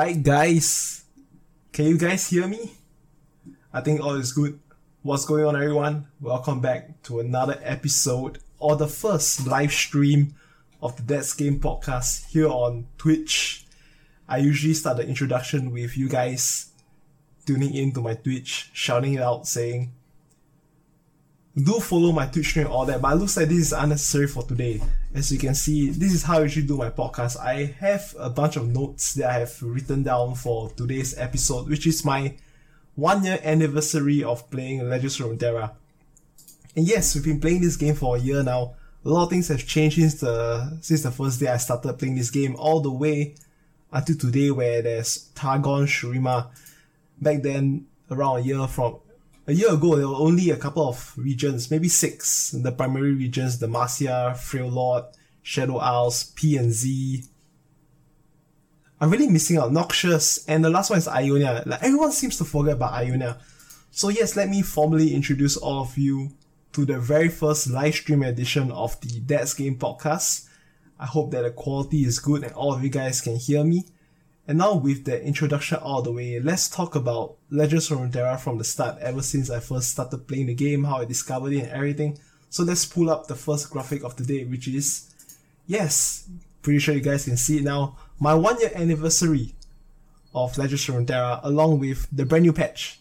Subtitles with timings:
[0.00, 1.04] Alright, guys.
[1.72, 2.72] Can you guys hear me?
[3.70, 4.58] I think all is good.
[5.02, 6.06] What's going on, everyone?
[6.22, 10.36] Welcome back to another episode or the first live stream
[10.80, 13.66] of the That's Game podcast here on Twitch.
[14.26, 16.72] I usually start the introduction with you guys
[17.44, 19.92] tuning in to my Twitch, shouting it out, saying,
[21.64, 24.26] do follow my Twitch stream and all that, but it looks like this is unnecessary
[24.26, 24.80] for today.
[25.14, 27.38] As you can see, this is how I usually do my podcast.
[27.38, 31.86] I have a bunch of notes that I have written down for today's episode, which
[31.86, 32.36] is my
[32.94, 35.72] one year anniversary of playing Legends of Runeterra.
[36.76, 38.74] And yes, we've been playing this game for a year now.
[39.04, 42.16] A lot of things have changed since the since the first day I started playing
[42.16, 43.34] this game, all the way
[43.90, 46.48] until today, where there's Targon Shurima.
[47.20, 48.98] Back then, around a year from
[49.50, 52.52] a year ago, there were only a couple of regions, maybe six.
[52.52, 55.12] The primary regions, Demacia, Freljord,
[55.42, 57.24] Shadow Isles, P and Z.
[59.00, 61.64] I'm really missing out Noxus, and the last one is Ionia.
[61.66, 63.40] Like everyone seems to forget about Ionia.
[63.90, 66.30] So yes, let me formally introduce all of you
[66.72, 70.46] to the very first live stream edition of the Dad's Game podcast.
[71.00, 73.84] I hope that the quality is good and all of you guys can hear me.
[74.48, 78.58] And now with the introduction of the way, let's talk about Legends of Runeterra from
[78.58, 81.72] the start, ever since I first started playing the game, how I discovered it and
[81.72, 82.18] everything.
[82.48, 85.14] So let's pull up the first graphic of the day, which is,
[85.66, 86.28] yes,
[86.62, 89.54] pretty sure you guys can see it now, my one year anniversary
[90.34, 93.00] of Legends of Runeterra, along with the brand new patch,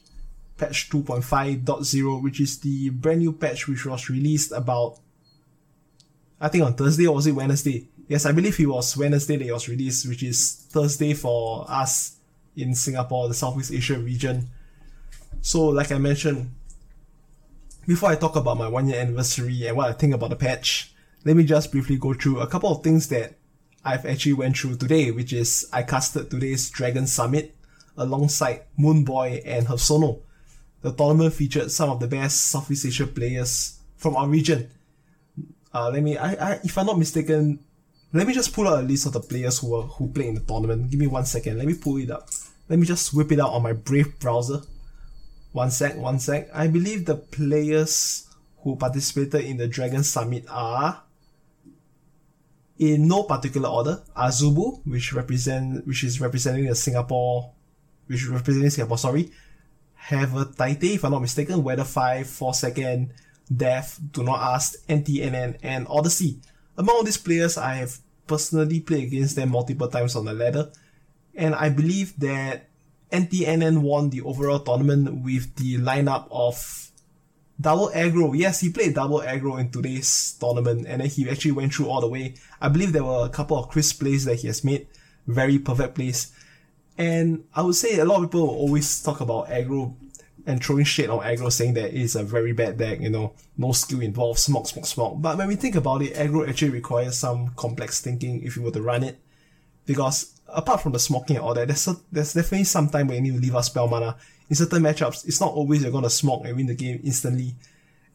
[0.58, 5.00] patch 2.5.0, which is the brand new patch which was released about,
[6.42, 7.90] I think on Thursday or was it Wednesday?
[8.08, 12.18] Yes, I believe it was Wednesday that it was released, which is Thursday for us
[12.56, 14.50] in Singapore, the Southeast Asia region.
[15.42, 16.52] So, like I mentioned,
[17.88, 20.94] before I talk about my one year anniversary and what I think about the patch,
[21.26, 23.36] let me just briefly go through a couple of things that
[23.84, 27.56] I've actually went through today, which is I casted today's Dragon Summit
[27.98, 30.22] alongside Moonboy and Hosono.
[30.82, 34.70] The tournament featured some of the best Southeast Asia players from our region.
[35.74, 37.60] Uh, let me, I, I, if I'm not mistaken,
[38.14, 40.36] let me just pull out a list of the players who were, who played in
[40.36, 40.90] the tournament.
[40.90, 41.58] Give me one second.
[41.58, 42.30] Let me pull it up.
[42.68, 44.62] Let me just whip it out on my Brave browser.
[45.52, 46.50] One sec, one sec.
[46.54, 48.28] I believe the players
[48.64, 51.04] who participated in the Dragon Summit are
[52.78, 54.02] in no particular order.
[54.16, 57.54] Azubu, which represent which is representing the Singapore
[58.10, 59.32] which is representing Singapore, sorry.
[59.94, 63.14] Have a Taite, if I'm not mistaken, Weather 5, 4 second,
[63.56, 66.40] Death, Do Not Ask, NTNN, and Odyssey.
[66.78, 70.72] Among these players, I have personally played against them multiple times on the ladder,
[71.36, 72.68] and I believe that
[73.12, 76.92] NTNN won the overall tournament with the lineup of
[77.60, 78.38] double aggro.
[78.38, 82.02] Yes, he played double aggro in today's tournament, and then he actually went through all
[82.02, 82.36] the way.
[82.62, 84.88] I believe there were a couple of crisp plays that he has made,
[85.28, 86.32] very perfect plays.
[86.98, 89.96] And I would say a lot of people always talk about aggro
[90.46, 93.72] and throwing shade on aggro saying that it's a very bad deck, you know, no
[93.72, 95.22] skill involved, smoke, smoke, smoke.
[95.22, 98.72] But when we think about it, aggro actually requires some complex thinking if you were
[98.72, 99.20] to run it.
[99.86, 103.18] Because apart from the smoking and all that, there's, a, there's definitely some time when
[103.18, 104.18] you need to leave out spell mana.
[104.50, 107.56] In certain matchups, it's not always you're gonna smoke and win the game instantly.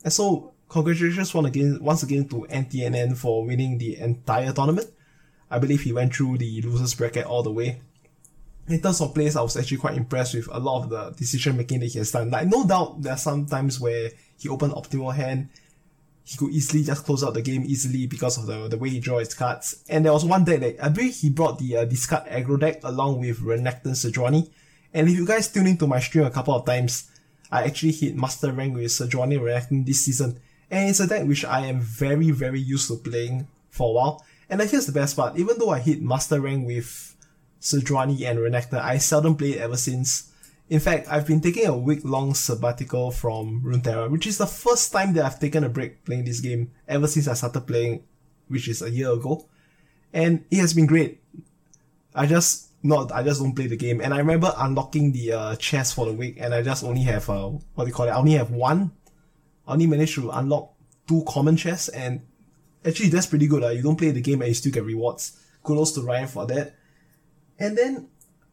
[0.03, 4.91] And so, congratulations once again, once again to NTNN for winning the entire tournament.
[5.51, 7.81] I believe he went through the losers bracket all the way
[8.69, 11.57] in terms of plays, I was actually quite impressed with a lot of the decision
[11.57, 12.31] making that he has done.
[12.31, 15.51] Like, no doubt there are some times where he opened optimal hand,
[16.25, 19.01] he could easily just close out the game easily because of the, the way he
[19.01, 19.85] draws his cards.
[19.91, 22.83] And there was one deck that I believe he brought the uh, discard aggro deck
[22.83, 24.51] along with Renekton Sejuani.
[24.95, 27.11] And if you guys tune into my stream a couple of times,
[27.53, 30.41] I actually hit master rank with Sejuani Renekton this season.
[30.71, 34.25] And it's a deck which I am very, very used to playing for a while.
[34.49, 37.14] And here's the best part, even though I hit master rank with
[37.65, 38.81] Sejuani and Renekton.
[38.81, 40.31] I seldom play it ever since.
[40.69, 44.93] In fact, I've been taking a week long sabbatical from Runeterra, which is the first
[44.93, 48.05] time that I've taken a break playing this game ever since I started playing,
[48.49, 49.49] which is a year ago.
[50.13, 51.23] And it has been great.
[52.15, 54.03] I just not I just don't play the game.
[54.03, 57.29] And I remember unlocking the uh, chest for the week, and I just only have
[57.31, 58.11] uh, what do you call it?
[58.11, 58.93] I only have one.
[59.67, 60.75] I only managed to unlock
[61.09, 62.21] two common chests, and
[62.85, 63.65] actually that's pretty good.
[63.65, 63.69] Uh.
[63.71, 65.41] You don't play the game and you still get rewards.
[65.63, 66.77] Kudos to Riot for that.
[67.59, 68.09] And then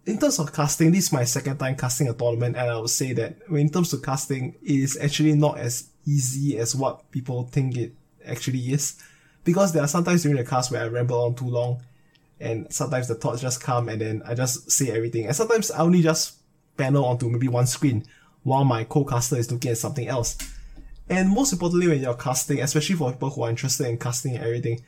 [0.06, 2.90] in terms of casting, this is my second time casting a tournament, and I would
[2.90, 7.44] say that in terms of casting, it is actually not as easy as what people
[7.44, 7.94] think it
[8.26, 9.02] actually is.
[9.44, 11.82] Because there are sometimes during the cast where I ramble on too long,
[12.40, 15.28] and sometimes the thoughts just come and then I just say everything.
[15.28, 16.38] And sometimes I only just
[16.76, 18.06] panel onto maybe one screen
[18.44, 20.38] while my co-caster is looking at something else.
[21.08, 24.44] And most importantly, when you're casting, especially for people who are interested in casting and
[24.44, 24.82] everything,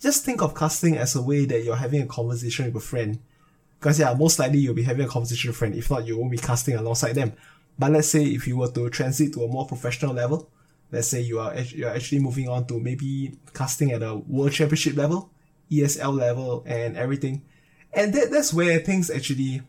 [0.00, 3.20] just think of casting as a way that you're having a conversation with a friend
[3.78, 5.74] Because yeah, most likely you'll be having a conversation with a friend.
[5.74, 7.32] If not, you won't be casting alongside them.
[7.78, 10.50] But let's say if you were to transit to a more professional level,
[10.90, 14.96] let's say you are you're actually moving on to maybe casting at a world championship
[14.96, 15.30] level,
[15.70, 17.42] ESL level, and everything.
[17.92, 19.62] And that, that's where things actually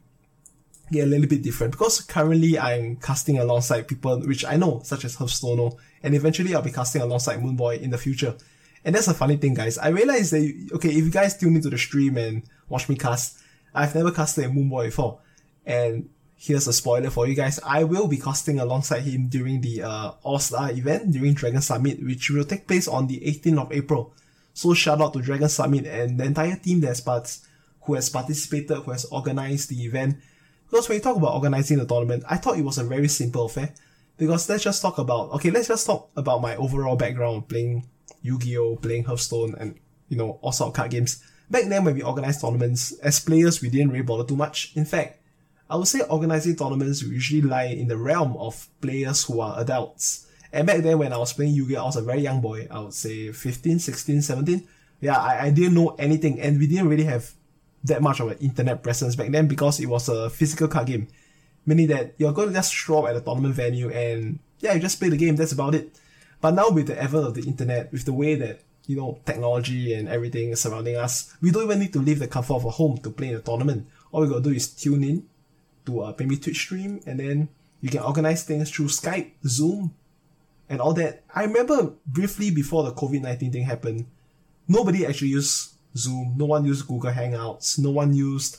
[0.91, 5.05] get a little bit different because currently I'm casting alongside people which I know, such
[5.05, 5.71] as Hearthstone,
[6.01, 8.35] and eventually I'll be casting alongside Moonboy in the future.
[8.83, 9.77] And that's a funny thing, guys.
[9.77, 13.37] I realized that, okay, if you guys tune into the stream and watch me cast,
[13.73, 15.19] I've never casted a Moonboy before.
[15.65, 17.59] And here's a spoiler for you guys.
[17.65, 22.29] I will be casting alongside him during the uh, All-Star event during Dragon Summit, which
[22.29, 24.13] will take place on the 18th of April.
[24.53, 27.37] So shout out to Dragon Summit and the entire team that's part,
[27.81, 30.17] who has participated, who has organized the event.
[30.69, 33.45] Because when you talk about organizing the tournament, I thought it was a very simple
[33.45, 33.73] affair.
[34.17, 37.87] Because let's just talk about, okay, let's just talk about my overall background playing
[38.21, 39.79] Yu-Gi-Oh, playing Hearthstone, and,
[40.09, 41.23] you know, all sort of card games.
[41.49, 44.71] Back then when we organized tournaments, as players, we didn't really bother too much.
[44.75, 45.19] In fact,
[45.69, 50.27] I would say organizing tournaments usually lie in the realm of players who are adults.
[50.51, 52.67] And back then when I was playing Yu-Gi-Oh, I was a very young boy.
[52.69, 54.67] I would say 15, 16, 17.
[55.01, 57.31] Yeah, I, I didn't know anything and we didn't really have
[57.83, 61.07] that much of an internet presence back then because it was a physical card game.
[61.65, 64.79] Meaning that you're going to just show up at a tournament venue and yeah, you
[64.79, 65.95] just play the game, that's about it.
[66.41, 69.93] But now with the advent of the internet, with the way that, you know, technology
[69.93, 72.97] and everything surrounding us, we don't even need to leave the comfort of a home
[72.97, 73.85] to play in a tournament.
[74.11, 75.27] All we gotta do is tune in
[75.85, 77.49] to a maybe Twitch stream and then
[77.81, 79.93] you can organize things through Skype, Zoom,
[80.67, 81.21] and all that.
[81.35, 84.07] I remember briefly before the COVID-19 thing happened,
[84.67, 88.57] nobody actually used Zoom, no one used Google Hangouts, no one used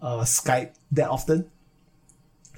[0.00, 1.50] uh, Skype that often.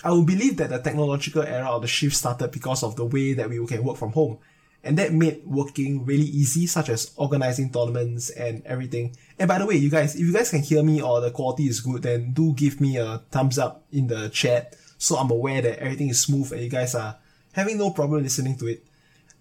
[0.04, 3.32] I would believe that the technological era of the shift started because of the way
[3.32, 4.38] that we can work from home.
[4.84, 9.16] And that made working really easy, such as organizing tournaments and everything.
[9.38, 11.64] And by the way, you guys, if you guys can hear me or the quality
[11.64, 15.62] is good, then do give me a thumbs up in the chat so I'm aware
[15.62, 17.16] that everything is smooth and you guys are
[17.52, 18.84] having no problem listening to it.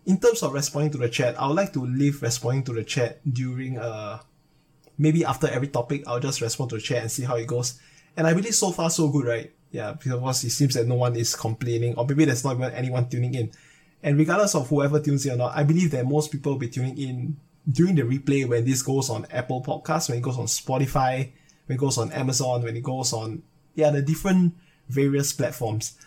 [0.06, 2.84] In terms of responding to the chat, I would like to leave responding to the
[2.84, 4.20] chat during uh
[4.98, 7.80] maybe after every topic, I'll just respond to the chat and see how it goes.
[8.16, 9.54] And I believe so far so good, right?
[9.72, 13.10] Yeah, because it seems that no one is complaining, or maybe there's not even anyone
[13.10, 13.52] tuning in.
[14.08, 16.70] And regardless of whoever tunes in or not, I believe that most people will be
[16.70, 17.36] tuning in
[17.70, 21.30] during the replay when this goes on Apple Podcasts, when it goes on Spotify,
[21.66, 23.44] when it goes on Amazon, when it goes on,
[23.76, 24.54] yeah, the different
[24.88, 25.98] various platforms.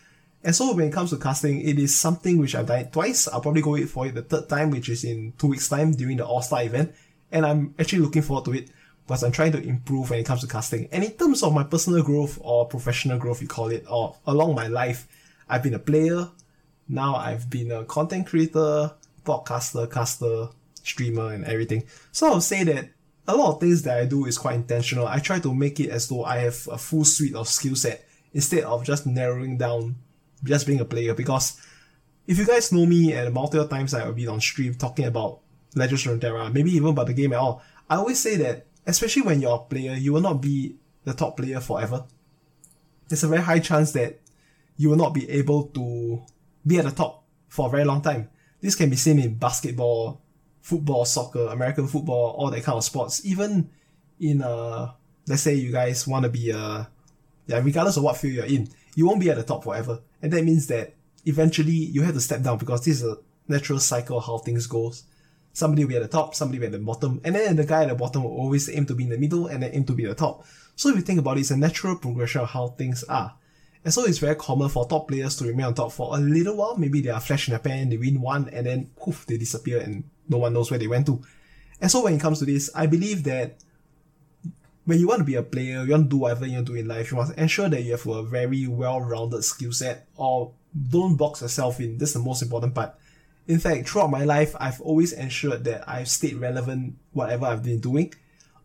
[0.42, 3.28] And so when it comes to casting, it is something which I've done twice.
[3.28, 6.16] I'll probably go for it the third time, which is in two weeks time during
[6.16, 6.94] the All-Star event.
[7.30, 8.70] And I'm actually looking forward to it
[9.06, 10.88] because I'm trying to improve when it comes to casting.
[10.90, 14.54] And in terms of my personal growth or professional growth, you call it, or along
[14.54, 15.06] my life,
[15.50, 16.30] I've been a player,
[16.90, 18.92] now I've been a content creator,
[19.24, 20.48] podcaster, caster,
[20.82, 21.84] streamer, and everything.
[22.10, 22.90] So I'll say that
[23.28, 25.06] a lot of things that I do is quite intentional.
[25.06, 28.04] I try to make it as though I have a full suite of skill set
[28.32, 29.96] instead of just narrowing down
[30.42, 31.60] just being a player because
[32.26, 35.40] if you guys know me and multiple times I've been on stream talking about
[35.74, 39.22] Legends of Runeterra, maybe even about the game at all, I always say that especially
[39.22, 42.04] when you're a player, you will not be the top player forever.
[43.08, 44.20] There's a very high chance that
[44.76, 46.22] you will not be able to
[46.66, 48.28] be at the top for a very long time.
[48.60, 50.20] This can be seen in basketball,
[50.60, 53.24] football, soccer, American football, all that kind of sports.
[53.24, 53.70] Even
[54.20, 54.92] in uh,
[55.26, 56.88] let's say you guys want to be a,
[57.46, 60.32] yeah, regardless of what field you're in, you won't be at the top forever, and
[60.32, 63.16] that means that eventually you have to step down because this is a
[63.48, 65.04] natural cycle of how things goes.
[65.52, 67.64] Somebody will be at the top, somebody will be at the bottom, and then the
[67.64, 69.84] guy at the bottom will always aim to be in the middle and then aim
[69.84, 70.44] to be at the top.
[70.76, 73.34] So if you think about it, it's a natural progression of how things are.
[73.84, 76.56] And so it's very common for top players to remain on top for a little
[76.56, 76.76] while.
[76.76, 79.80] Maybe they are flash in the pan, they win one, and then poof, they disappear
[79.80, 81.22] and no one knows where they went to.
[81.80, 83.56] And so when it comes to this, I believe that
[84.84, 86.72] when you want to be a player, you want to do whatever you want to
[86.74, 90.52] do in life, you must ensure that you have a very well-rounded skill set or
[90.88, 91.96] don't box yourself in.
[91.96, 92.94] That's the most important part.
[93.48, 97.80] In fact, throughout my life, I've always ensured that I've stayed relevant whatever I've been
[97.80, 98.12] doing,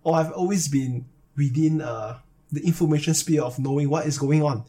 [0.03, 1.05] or I've always been
[1.37, 2.19] within uh,
[2.51, 4.65] the information sphere of knowing what is going on.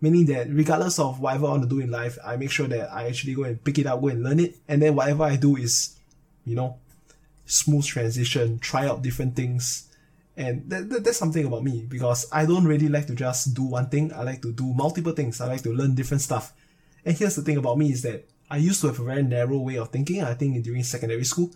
[0.00, 2.92] Meaning that regardless of whatever I want to do in life, I make sure that
[2.92, 5.36] I actually go and pick it up, go and learn it, and then whatever I
[5.36, 5.96] do is,
[6.44, 6.78] you know,
[7.46, 9.88] smooth transition, try out different things.
[10.36, 13.64] And that, that, that's something about me because I don't really like to just do
[13.64, 14.12] one thing.
[14.12, 15.40] I like to do multiple things.
[15.40, 16.52] I like to learn different stuff.
[17.04, 19.58] And here's the thing about me is that I used to have a very narrow
[19.58, 21.50] way of thinking, I think during secondary school.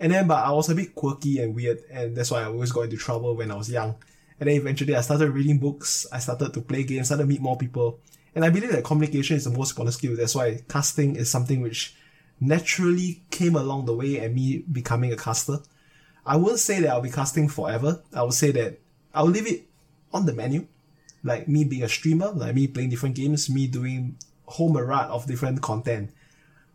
[0.00, 2.72] And then, but I was a bit quirky and weird, and that's why I always
[2.72, 3.96] got into trouble when I was young.
[4.44, 7.40] And then eventually I started reading books, I started to play games, started to meet
[7.40, 8.00] more people.
[8.34, 10.14] And I believe that communication is the most important skill.
[10.18, 11.96] That's why casting is something which
[12.38, 15.60] naturally came along the way and me becoming a caster.
[16.26, 18.02] I wouldn't say that I'll be casting forever.
[18.12, 18.80] I would say that
[19.14, 19.64] I'll leave it
[20.12, 20.66] on the menu.
[21.22, 25.26] Like me being a streamer, like me playing different games, me doing whole myriad of
[25.26, 26.10] different content.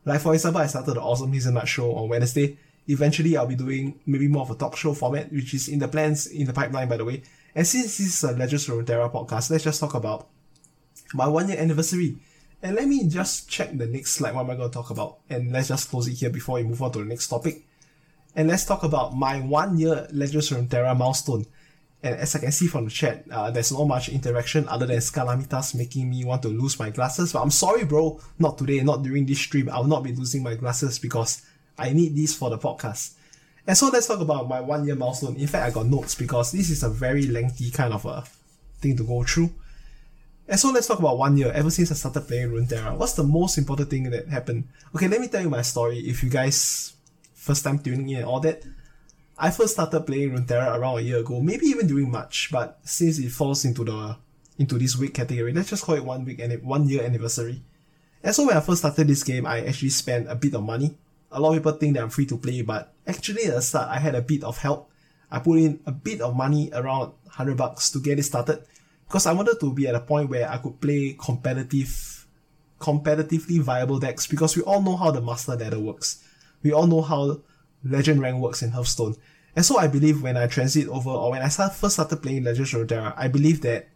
[0.06, 2.58] Like for example, I started the Awesome Hazelnut Show on Wednesday.
[2.88, 5.88] Eventually, I'll be doing maybe more of a talk show format, which is in the
[5.88, 7.22] plans, in the pipeline, by the way.
[7.56, 10.28] And since this is a Legends Runeterra podcast, let's just talk about
[11.14, 12.18] my one year anniversary.
[12.62, 14.36] And let me just check the next slide.
[14.36, 15.20] What am I going to talk about?
[15.30, 17.66] And let's just close it here before we move on to the next topic.
[18.36, 21.46] And let's talk about my one year Legends Runeterra milestone.
[22.02, 24.98] And as I can see from the chat, uh, there's not much interaction other than
[24.98, 27.34] Scalamitas making me want to lose my glasses.
[27.34, 29.70] But I'm sorry, bro, not today, not during this stream.
[29.70, 31.46] I'll not be losing my glasses because
[31.78, 33.16] I need these for the podcast.
[33.70, 35.36] And so let's talk about my one year milestone.
[35.36, 38.24] In fact, I got notes because this is a very lengthy kind of a
[38.82, 39.54] thing to go through.
[40.48, 42.98] And so let's talk about one year ever since I started playing Runeterra.
[42.98, 44.70] What's the most important thing that happened?
[44.96, 46.00] Okay, let me tell you my story.
[46.00, 46.94] If you guys
[47.36, 48.64] first time tuning in and all that,
[49.38, 53.20] I first started playing Runeterra around a year ago, maybe even during March, but since
[53.20, 54.18] it falls into the
[54.58, 57.62] into this week category, let's just call it one week and one year anniversary.
[58.24, 60.98] And so when I first started this game, I actually spent a bit of money.
[61.32, 63.90] A lot of people think that I'm free to play, but actually at the start
[63.90, 64.92] I had a bit of help.
[65.32, 68.64] I put in a bit of money, around 100 bucks to get it started,
[69.08, 72.28] because I wanted to be at a point where I could play competitive,
[72.80, 76.24] competitively viable decks, because we all know how the master ladder works.
[76.64, 77.42] We all know how
[77.84, 79.16] legend rank works in Hearthstone.
[79.56, 82.44] And so I believe when I transit over, or when I start, first started playing
[82.44, 83.88] Legends of Runeterra, I believe that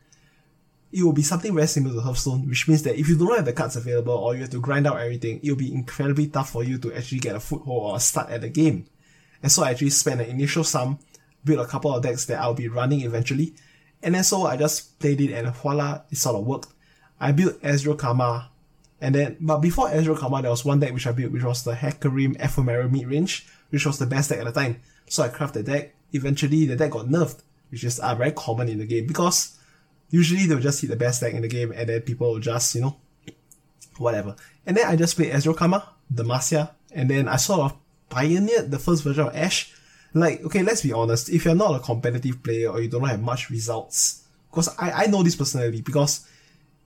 [0.92, 3.46] it will be something very similar to Hearthstone, which means that if you don't have
[3.46, 6.64] the cards available or you have to grind out everything, it'll be incredibly tough for
[6.64, 8.86] you to actually get a foothold or a start at the game.
[9.44, 10.98] And so I actually spent an initial sum,
[11.44, 13.54] built a couple of decks that I'll be running eventually,
[14.02, 16.70] and then so I just played it and voila, it sort of worked.
[17.20, 18.50] I built Ezreal Karma,
[19.00, 21.64] and then, but before Ezreal Karma, there was one deck which I built, which was
[21.64, 24.82] the Hecarim Ephemeral mid-range, which was the best deck at the time.
[25.08, 25.96] So I crafted the deck.
[26.14, 29.58] Eventually, the deck got nerfed, which is uh, very common in the game because
[30.10, 32.76] usually they'll just hit the best deck in the game and then people will just,
[32.76, 32.98] you know,
[33.98, 34.36] whatever.
[34.66, 37.78] And then I just played Ezreal Karma, the Demacia, and then I sort of
[38.14, 39.74] pioneered the first version of Ashe.
[40.14, 43.22] Like, okay, let's be honest, if you're not a competitive player or you don't have
[43.22, 46.28] much results, because I, I know this personally, because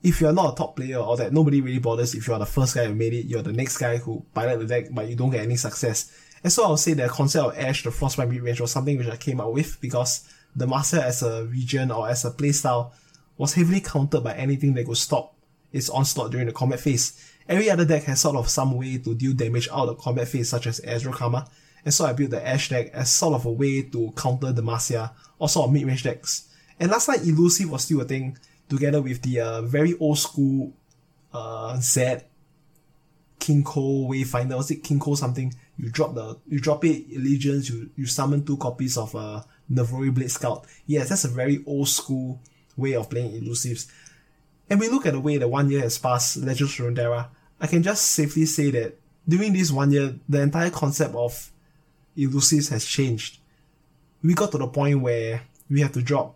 [0.02, 2.76] if you're not a top player or that nobody really bothers if you're the first
[2.76, 5.32] guy who made it, you're the next guy who piloted the deck but you don't
[5.32, 6.18] get any success.
[6.44, 9.18] And so I'll say the concept of Ashe, the Frostbite mid-range was something which I
[9.18, 12.92] came up with because Demacia as a region or as a playstyle
[13.38, 15.36] was heavily countered by anything that could stop
[15.74, 17.27] its onslaught during the combat phase.
[17.48, 20.50] Every other deck has sort of some way to deal damage out of combat phase
[20.50, 21.48] such as Ezreal Karma,
[21.86, 25.12] and so I built the Ashe deck as sort of a way to counter Demacia
[25.40, 26.50] or sort of mid-range decks.
[26.80, 28.38] And last night Elusive was still a thing,
[28.68, 30.74] together with the uh, very old school
[31.34, 32.26] uh, Zed
[33.40, 35.54] Kinkou Wayfinder, was it Kinkou something?
[35.78, 40.14] You drop the you drop it Allegiance, you, you summon two copies of uh Navori
[40.14, 40.66] Blade Scout.
[40.86, 42.42] Yes, that's a very old school
[42.76, 43.90] way of playing elusives.
[44.70, 47.84] And we look at the way the one year has passed, Legends Runeterra, I can
[47.84, 51.52] just safely say that during this one year, the entire concept of
[52.18, 53.40] elusives has changed.
[54.24, 56.36] We got to the point where we have to drop,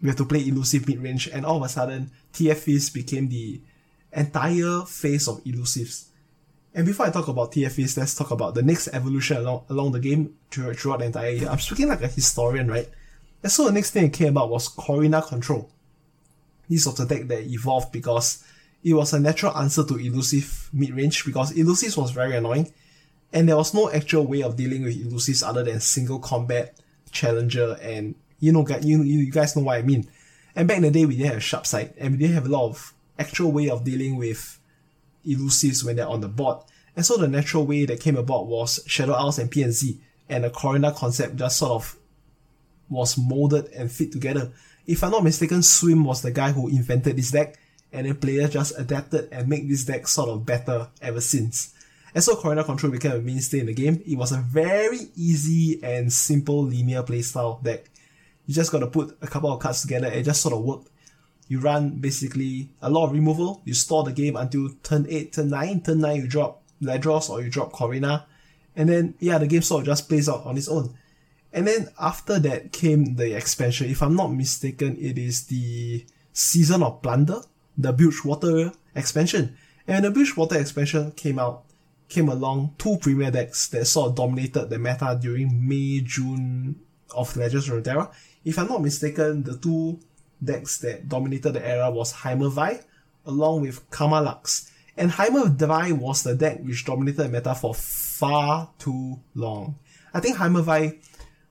[0.00, 3.60] we have to play elusive mid-range, and all of a sudden, TFs became the
[4.12, 6.06] entire phase of elusives.
[6.74, 10.00] And before I talk about TFs, let's talk about the next evolution along, along the
[10.00, 11.48] game throughout the entire year.
[11.48, 12.88] I'm speaking like a historian, right?
[13.42, 15.68] And so the next thing that came about was Corina Control.
[16.68, 18.42] This was a deck that evolved because
[18.84, 22.72] it was a natural answer to Elusive mid-range because Elusive was very annoying
[23.32, 26.78] and there was no actual way of dealing with Elusives other than single combat,
[27.10, 30.08] challenger, and you know, you, you guys know what I mean.
[30.56, 32.50] And back in the day, we didn't have sharp sight and we didn't have a
[32.50, 34.58] lot of actual way of dealing with
[35.26, 36.58] elusives when they're on the board.
[36.96, 39.98] And so the natural way that came about was Shadow Isles and PNZ,
[40.28, 41.96] and the Corina concept just sort of
[42.90, 44.52] was molded and fit together.
[44.86, 47.56] If I'm not mistaken, Swim was the guy who invented this deck,
[47.92, 51.74] and then players just adapted and make this deck sort of better ever since.
[52.14, 54.02] And so Corina Control became a mainstay in the game.
[54.06, 57.90] It was a very easy and simple linear playstyle deck.
[58.46, 60.88] You just gotta put a couple of cards together and it just sort of worked
[61.52, 63.60] you run basically a lot of removal.
[63.66, 65.80] You store the game until turn 8, turn 9.
[65.82, 68.24] Turn 9, you drop Ledros or you drop Corina.
[68.74, 70.96] And then, yeah, the game sort of just plays out on its own.
[71.52, 73.90] And then after that came the expansion.
[73.90, 77.42] If I'm not mistaken, it is the Season of Plunder,
[77.76, 79.56] the Bilgewater expansion.
[79.86, 81.64] And the Bilgewater expansion came out,
[82.08, 86.80] came along two premier decks that sort of dominated the meta during May, June
[87.14, 88.12] of the Legends of Runeterra.
[88.44, 90.00] If I'm not mistaken, the two
[90.42, 92.80] decks that dominated the era was Heimer Vi,
[93.26, 94.70] along with Karma-Lux.
[94.96, 99.78] And Heimer Vi was the deck which dominated the meta for far too long.
[100.12, 100.98] I think Heimer Vi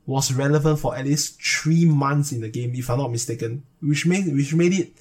[0.06, 4.06] was relevant for at least three months in the game, if I'm not mistaken, which
[4.06, 4.94] made which made it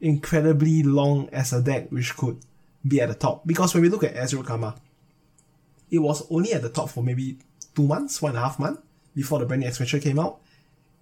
[0.00, 2.38] incredibly long as a deck which could
[2.86, 3.46] be at the top.
[3.46, 4.76] Because when we look at Ezreal Karma,
[5.90, 7.38] it was only at the top for maybe
[7.74, 8.82] two months, one and a half months
[9.14, 10.40] before the brand new expansion came out.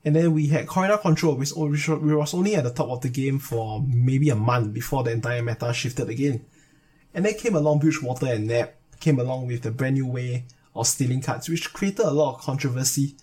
[0.05, 3.39] And then we had Corina Control, which was only at the top of the game
[3.39, 6.45] for maybe a month before the entire meta shifted again.
[7.15, 8.71] And then came along Water and Nab,
[9.01, 12.41] came along with the brand new way of stealing cards, which created a lot of
[12.43, 13.17] controversy.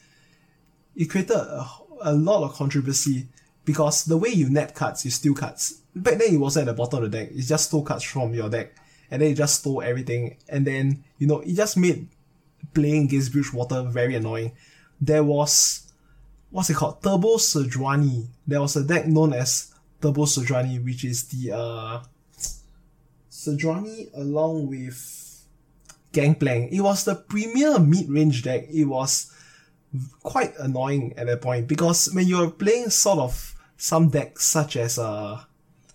[0.95, 1.67] It created a,
[2.01, 3.27] a lot of controversy
[3.65, 5.81] because the way you net cards, you steal cards.
[5.95, 8.33] Back then it wasn't at the bottom of the deck, it just stole cards from
[8.33, 8.75] your deck.
[9.09, 10.37] And then it just stole everything.
[10.47, 12.07] And then, you know, it just made
[12.73, 14.53] playing against Water very annoying.
[15.01, 15.91] There was,
[16.49, 17.03] what's it called?
[17.03, 18.27] Turbo Sejuani.
[18.47, 22.03] There was a deck known as Turbo Sejuani, which is the, uh,
[23.29, 25.45] Sejuani along with
[26.13, 26.71] Gangplank.
[26.71, 28.67] It was the premier mid-range deck.
[28.69, 29.31] It was
[30.23, 34.97] quite annoying at that point because when you're playing sort of some decks such as
[34.97, 35.41] uh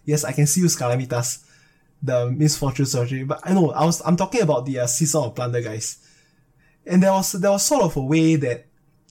[0.05, 1.45] yes I can see you Skalamitas,
[2.03, 5.23] the Miss Fortune Surgery, but I know I was I'm talking about the uh, Season
[5.23, 5.99] of Plunder guys.
[6.85, 8.67] And there was there was sort of a way that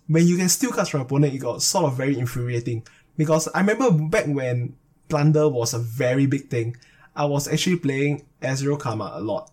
[0.08, 2.86] when you can steal cards from opponent, it got sort of very infuriating.
[3.18, 4.76] Because I remember back when
[5.10, 6.78] Plunder was a very big thing,
[7.16, 9.52] I was actually playing Ezreal Karma a lot.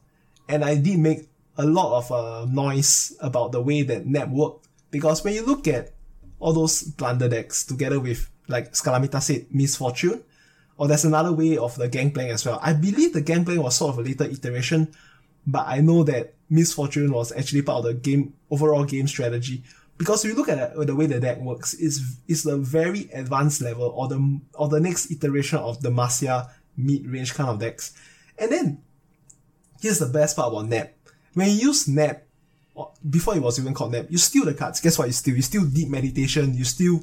[0.49, 4.67] And I did make a lot of uh, noise about the way that Nab worked
[4.93, 5.93] because when you look at
[6.39, 10.23] all those Plunder decks together with, like Scalamita said, Miss Fortune,
[10.77, 12.61] or there's another way of the Gangplank as well.
[12.63, 14.95] I believe the Gangplank was sort of a later iteration,
[15.47, 19.65] but I know that Miss Fortune was actually part of the game, overall game strategy.
[19.99, 23.63] Because if you look at the way the deck works, it's, it's the very advanced
[23.63, 27.93] level or the, or the next iteration of Demacia mid-range kind of decks.
[28.39, 28.83] And then,
[29.81, 30.89] here's the best part about Nab.
[31.35, 32.23] When you use Nab,
[33.09, 34.81] before it was even called Nab, you steal the cards.
[34.81, 35.07] Guess what?
[35.07, 35.37] You steal.
[35.37, 36.55] You steal deep meditation.
[36.55, 37.01] You steal.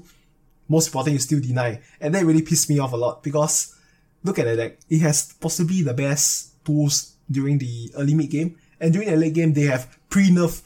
[0.71, 3.75] Most important, you still deny, and that really pissed me off a lot because
[4.23, 4.77] look at the deck.
[4.87, 9.33] It has possibly the best tools during the early mid game, and during the late
[9.33, 10.61] game they have pre-nerf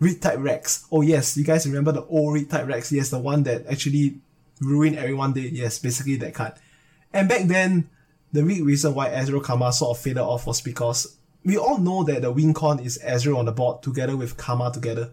[0.00, 0.86] Riptide Rex.
[0.90, 2.90] Oh yes, you guys remember the old Riptide Rex?
[2.90, 4.20] Yes, the one that actually
[4.58, 5.34] ruined everyone.
[5.34, 5.50] Day.
[5.52, 6.54] Yes, basically that card.
[7.12, 7.90] And back then,
[8.32, 12.04] the big reason why Ezreal Karma sort of faded off was because we all know
[12.04, 15.12] that the win con is Ezreal on the board together with Karma together.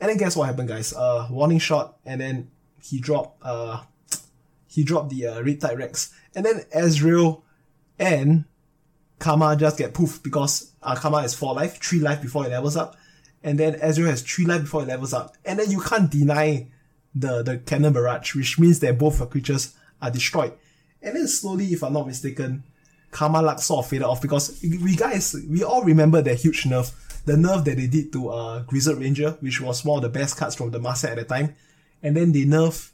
[0.00, 0.92] And then guess what happened, guys?
[0.92, 2.50] Uh, warning shot, and then
[2.82, 3.82] he dropped, uh,
[4.68, 6.12] he dropped the, uh, Riptide Rex.
[6.34, 7.42] And then Ezreal
[7.98, 8.44] and
[9.18, 12.76] Karma just get poof because, uh, Karma has 4 life, 3 life before it levels
[12.76, 12.96] up.
[13.42, 15.36] And then Ezreal has 3 life before it levels up.
[15.44, 16.68] And then you can't deny
[17.14, 20.52] the, the Cannon Barrage, which means that both creatures are destroyed.
[21.00, 22.64] And then slowly, if I'm not mistaken,
[23.14, 26.92] Karma Lux sort of faded off because we guys, we all remember that huge nerf.
[27.24, 30.36] The nerf that they did to uh, Grizzled Ranger, which was one of the best
[30.36, 31.54] cards from the master at the time.
[32.02, 32.90] And then they nerf.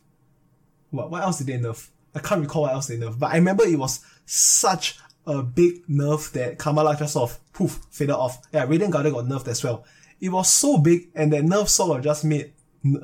[0.91, 1.89] What, what else did they nerf?
[2.15, 3.19] I can't recall what else they nerf.
[3.19, 7.53] But I remember it was such a big nerf that Karma Lux just sort of
[7.55, 8.43] poof, faded off.
[8.53, 9.87] Yeah, Radiant Guardian got nerfed as well.
[10.21, 12.53] It was so big and that nerf sort of just made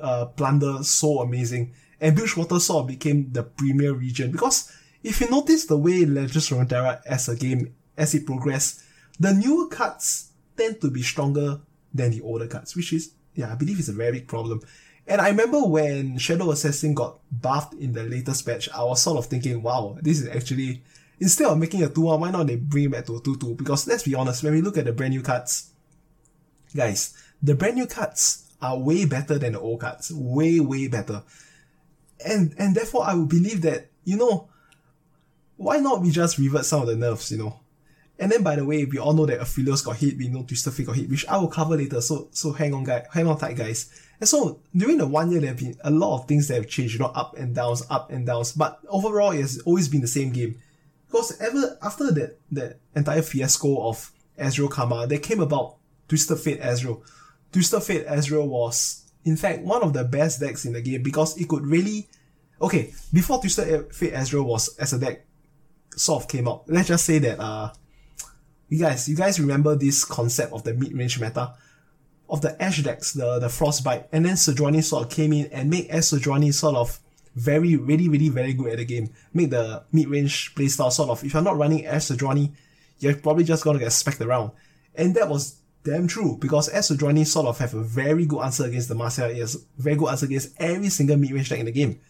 [0.02, 1.72] uh, Plunder so amazing.
[1.98, 4.70] And Bilgewater sort of became the premier region because
[5.06, 8.82] if you notice the way Legends of Runeterra as a game, as it progresses,
[9.20, 11.60] the newer cards tend to be stronger
[11.94, 14.62] than the older cards, which is, yeah, I believe is a very big problem.
[15.06, 19.18] And I remember when Shadow Assassin got buffed in the latest patch, I was sort
[19.18, 20.82] of thinking, wow, this is actually,
[21.20, 23.56] instead of making a 2-1, why not they bring it back to a 2-2?
[23.56, 25.70] Because let's be honest, when we look at the brand new cards,
[26.74, 30.10] guys, the brand new cards are way better than the old cards.
[30.12, 31.22] Way, way better.
[32.26, 34.48] And, and therefore I would believe that, you know,
[35.56, 37.60] why not we just revert some of the nerfs, you know?
[38.18, 40.72] And then, by the way, we all know that Aphelios got hit, we know Twisted
[40.72, 43.38] Fate got hit, which I will cover later, so so hang on, guys, hang on
[43.38, 43.90] tight, guys.
[44.18, 46.68] And so, during the one year, there have been a lot of things that have
[46.68, 50.00] changed, you know, up and downs, up and downs, but overall, it has always been
[50.00, 50.58] the same game.
[51.06, 55.76] Because ever, after that, that entire fiasco of Ezreal Karma, there came about
[56.08, 57.02] Twisted Fate Ezreal.
[57.52, 61.38] Twisted Fate Ezreal was, in fact, one of the best decks in the game because
[61.38, 62.08] it could really,
[62.62, 65.25] okay, before Twisted Fate Ezreal was, as a deck,
[65.96, 66.64] sort of came out.
[66.68, 67.72] Let's just say that uh
[68.68, 71.54] you guys you guys remember this concept of the mid-range meta
[72.28, 75.70] of the Ashe decks, the the Frostbite, and then Sejuani sort of came in and
[75.70, 76.98] made Ashe Sejuani sort of
[77.34, 79.10] very, really, really, very good at the game.
[79.34, 82.52] Make the mid-range playstyle sort of, if you're not running Ashe Sejuani,
[82.98, 84.52] you're probably just gonna get specked around.
[84.94, 88.64] And that was damn true, because Ashe Sejuani sort of have a very good answer
[88.64, 92.00] against Demacia, has very good answer against every single mid-range deck in the game.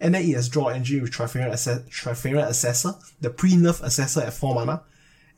[0.00, 1.52] And then it has draw engine with Trifarian,
[1.88, 4.82] Trifarian Assessor, the pre-nerf Assessor at 4 mana.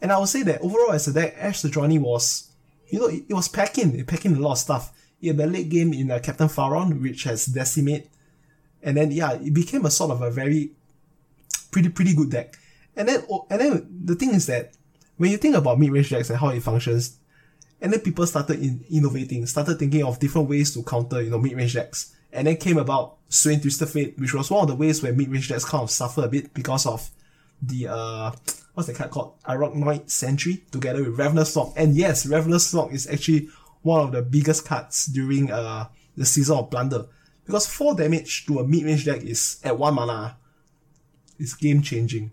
[0.00, 2.50] And I would say that overall as a deck, Ashe Sejuani was,
[2.88, 4.92] you know, it, it was packing, it packing a lot of stuff.
[5.20, 8.08] It had the late game in uh, Captain Farron, which has Decimate.
[8.82, 10.72] And then, yeah, it became a sort of a very
[11.70, 12.56] pretty pretty good deck.
[12.96, 14.72] And then oh, and then the thing is that
[15.16, 17.18] when you think about mid range decks and how it functions,
[17.80, 21.38] and then people started in innovating, started thinking of different ways to counter you know
[21.38, 24.74] mid range decks, and then came about Swain Twisted Fate, which was one of the
[24.74, 27.10] ways where mid range decks kind of suffer a bit because of
[27.60, 28.30] the uh
[28.74, 31.72] what's the card called Arachnoid Sentry together with Ravenous Flock.
[31.76, 33.48] And yes, Ravenous Flock is actually
[33.82, 37.06] one of the biggest cards during uh the season of Plunder.
[37.44, 40.36] Because 4 damage to a mid-range deck is at 1 mana.
[41.38, 42.30] It's game changing.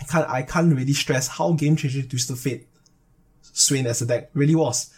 [0.00, 2.68] I can't I can't really stress how game changing Twisted Fate
[3.42, 4.92] Swain as a deck really was.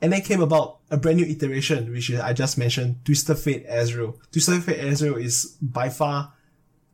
[0.00, 4.16] And then came about a brand new iteration, which I just mentioned, Twisted Fate Ezreal.
[4.30, 6.32] Twisted Fate Ezreal is by far,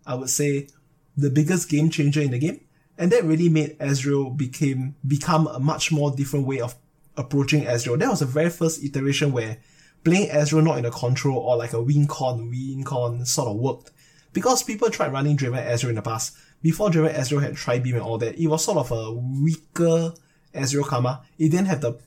[0.06, 0.68] I would say,
[1.16, 2.60] the biggest game changer in the game.
[2.96, 6.74] And that really made Ezreal became become a much more different way of
[7.16, 7.98] approaching Ezreal.
[7.98, 9.58] That was the very first iteration where
[10.04, 13.56] playing Ezreal not in a control or like a win con, win con sort of
[13.56, 13.90] worked.
[14.32, 16.36] Because people tried running Draven Ezreal in the past.
[16.62, 20.14] Before Draven Ezreal had Tri-Beam and all that, it was sort of a weaker
[20.54, 21.22] Ezreal Karma.
[21.38, 21.98] It didn't have the,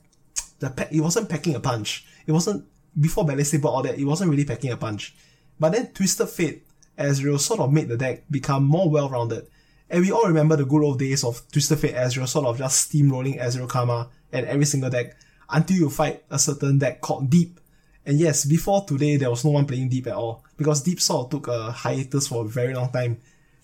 [0.60, 2.06] the pack, it wasn't packing a punch.
[2.26, 2.66] It wasn't,
[3.00, 5.16] before Ballistic Bolt all that, it wasn't really packing a punch.
[5.60, 6.66] But then Twisted Fate
[6.98, 9.48] Ezreal sort of made the deck become more well-rounded.
[9.90, 12.92] And we all remember the good old days of Twisted Fate Ezreal sort of just
[12.92, 15.16] steamrolling Ezreal Karma and every single deck
[15.50, 17.60] until you fight a certain deck called Deep.
[18.06, 21.26] And yes, before today, there was no one playing Deep at all because Deep sort
[21.26, 23.20] of took a hiatus for a very long time.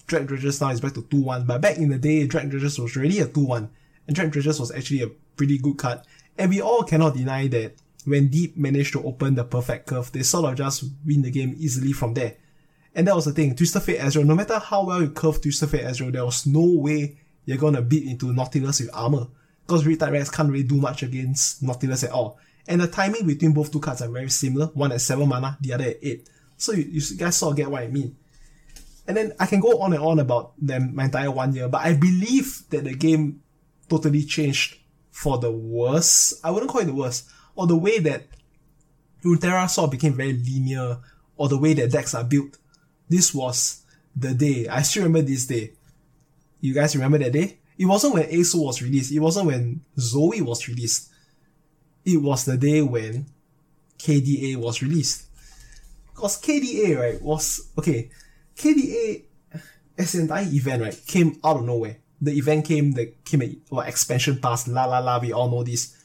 [0.06, 3.26] Drag now is back to 2-1, but back in the day, Drag was already a
[3.26, 3.70] 2-1,
[4.06, 6.02] and Drag was actually a pretty good card.
[6.38, 10.24] And we all cannot deny that when Deep managed to open the perfect curve, they
[10.24, 12.36] sort of just win the game easily from there.
[12.96, 15.70] And that was the thing, Twisted Fate Ezreal, no matter how well you curve Twisted
[15.70, 19.28] Fate Ezreal, there was no way you're gonna beat into Nautilus with armor
[19.66, 22.38] because Riptide Rex can't really do much against Nautilus at all.
[22.68, 25.74] And the timing between both two cards are very similar, one at 7 mana, the
[25.74, 26.30] other at 8.
[26.58, 28.16] So you, you guys sort of get what I mean.
[29.08, 31.82] And then I can go on and on about them my entire one year, but
[31.82, 33.42] I believe that the game
[33.90, 34.78] totally changed
[35.14, 36.34] for the worse.
[36.44, 38.28] I wouldn't call it the worst, or the way that
[39.24, 40.98] Runeterra sort of became very linear,
[41.38, 42.58] or the way that decks are built.
[43.08, 43.84] This was
[44.16, 44.68] the day.
[44.68, 45.74] I still remember this day.
[46.60, 47.60] You guys remember that day?
[47.78, 49.12] It wasn't when ASO was released.
[49.12, 51.10] It wasn't when Zoe was released.
[52.06, 53.28] It was the day when
[53.98, 55.26] KDA was released.
[56.08, 58.10] Because KDA, right, was, okay,
[58.56, 59.24] KDA,
[59.98, 61.98] as an entire event, right, came out of nowhere.
[62.24, 65.64] The event came, the came a what, expansion pass, la la la, we all know
[65.64, 65.98] this.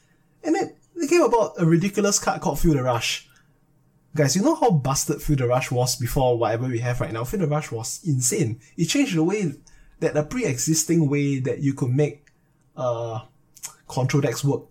[0.43, 3.29] And then they came about a ridiculous card called Feel the Rush.
[4.17, 7.25] Guys, you know how busted Feel the Rush was before whatever we have right now?
[7.25, 8.61] Feel the Rush was insane.
[8.77, 9.53] It changed the way
[10.01, 12.27] that a pre-existing way that you could make
[12.77, 13.21] uh
[13.89, 14.63] control decks work.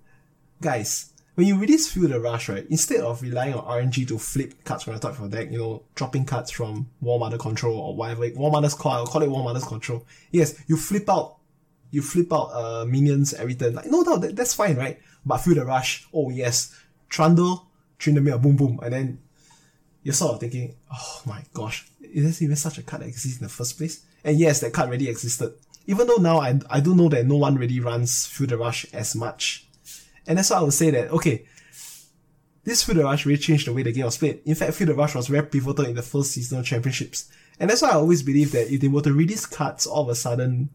[0.61, 4.55] Guys, when you release Feel the Rush, right, instead of relying on RNG to flip
[4.63, 7.77] cards from the top of your deck, you know, dropping cards from War Mother Control
[7.77, 10.03] or whatever, War Mother's Call, I'll call it War Mother's Control.
[10.31, 11.35] Yes, you flip out,
[11.91, 13.75] you flip out, uh, minions every turn.
[13.75, 14.99] Like, no doubt, that, that's fine, right?
[15.27, 16.75] But Feel the Rush, oh yes,
[17.07, 17.67] Trundle,
[17.99, 19.19] Tryndamere, boom boom, and then
[20.01, 23.37] you're sort of thinking, oh my gosh, is there even such a card that exists
[23.37, 24.03] in the first place?
[24.23, 25.53] And yes, that card already existed.
[25.85, 28.91] Even though now I, I do know that no one really runs Feel the Rush
[28.91, 29.66] as much.
[30.27, 31.45] And that's why I would say that, okay,
[32.63, 34.41] this Feel of Rush really changed the way the game was played.
[34.45, 37.29] In fact, Feel of Rush was very pivotal in the first seasonal championships.
[37.59, 40.09] And that's why I always believe that if they were to release cards all of
[40.09, 40.69] a sudden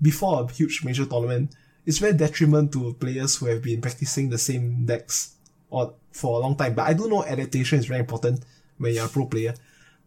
[0.00, 4.38] before a huge major tournament, it's very detriment to players who have been practicing the
[4.38, 5.34] same decks
[5.68, 6.74] or for a long time.
[6.74, 8.42] But I do know adaptation is very important
[8.78, 9.54] when you're a pro player.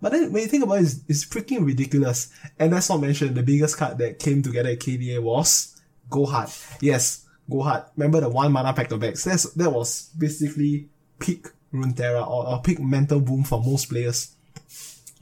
[0.01, 2.31] But then when you think about it, it's, it's freaking ridiculous.
[2.57, 5.79] And let's not mention the biggest card that came together at KDA was
[6.10, 6.49] Go Hard.
[6.81, 7.83] Yes, Go Hard.
[7.95, 9.23] Remember the one mana pack of bags?
[9.23, 14.36] That's, that was basically peak Runeterra or, or peak mental boom for most players.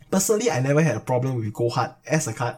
[0.09, 2.57] Personally, I never had a problem with Go Hard as a card.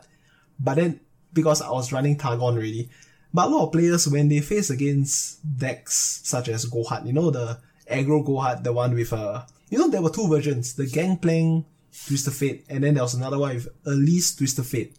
[0.59, 0.99] But then,
[1.33, 2.89] because I was running Targon already,
[3.33, 7.13] but a lot of players, when they face against decks such as Go Hard, you
[7.13, 10.75] know, the aggro Go Hard, the one with, uh, you know, there were two versions,
[10.75, 11.65] the Gangplank
[12.07, 14.95] Twisted Fate, and then there was another one with Elise Twisted Fate.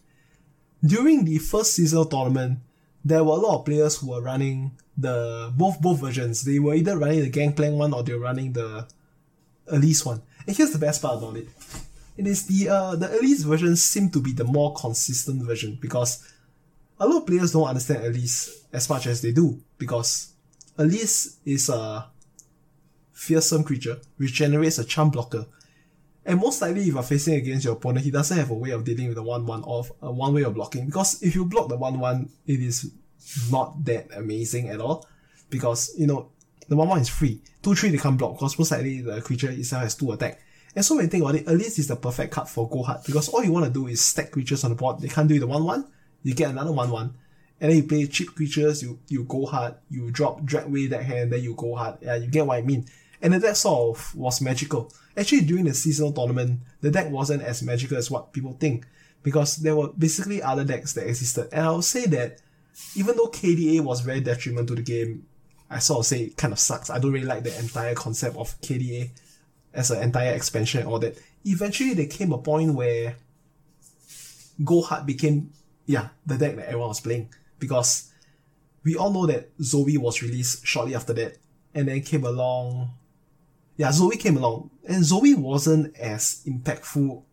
[0.83, 2.59] During the first seasonal tournament,
[3.03, 6.43] there were a lot of players who were running the both both versions.
[6.43, 8.87] They were either running the Gangplank one or they were running the
[9.67, 10.21] Elise one.
[10.45, 11.47] And here's the best part about it.
[12.17, 16.27] It is the uh the Elise version seemed to be the more consistent version because
[16.99, 20.33] a lot of players don't understand Elise as much as they do because
[20.77, 22.07] Elise is a
[23.13, 25.45] fearsome creature which generates a charm blocker
[26.29, 28.83] and most likely, if you're facing against your opponent, he doesn't have a way of
[28.83, 30.85] dealing with the 1-1 off, uh, a one way of blocking.
[30.85, 32.91] Because if you block the 1-1, it is
[33.51, 35.07] not that amazing at all.
[35.49, 36.29] Because, you know,
[36.67, 37.41] the 1-1 is free.
[37.63, 40.39] 2-3 they can't block, because most likely the creature itself has 2 attack.
[40.75, 42.83] And so when you think about it, at least it's the perfect card for Go
[42.83, 45.01] Hard because all you want to do is stack creatures on the board.
[45.01, 45.87] They can't do the 1-1,
[46.21, 47.11] you get another 1-1.
[47.61, 51.33] And then you play cheap creatures, you, you go hard, you drop Dragway that hand,
[51.33, 51.97] then you go hard.
[52.01, 52.85] Yeah, you get what I mean.
[53.21, 54.91] And the deck sort of was magical.
[55.17, 58.85] Actually, during the seasonal tournament, the deck wasn't as magical as what people think
[59.23, 61.49] because there were basically other decks that existed.
[61.51, 62.41] And I would say that
[62.95, 65.25] even though KDA was very detrimental to the game,
[65.69, 66.89] I sort of say it kind of sucks.
[66.89, 69.11] I don't really like the entire concept of KDA
[69.73, 71.17] as an entire expansion all that.
[71.45, 73.17] Eventually, there came a point where
[74.63, 75.51] Go Hard became,
[75.85, 77.29] yeah, the deck that everyone was playing
[77.59, 78.11] because
[78.83, 81.37] we all know that Zoe was released shortly after that,
[81.73, 82.89] and then came along.
[83.79, 87.23] Yeah, Zoe came along, and Zoe wasn't as impactful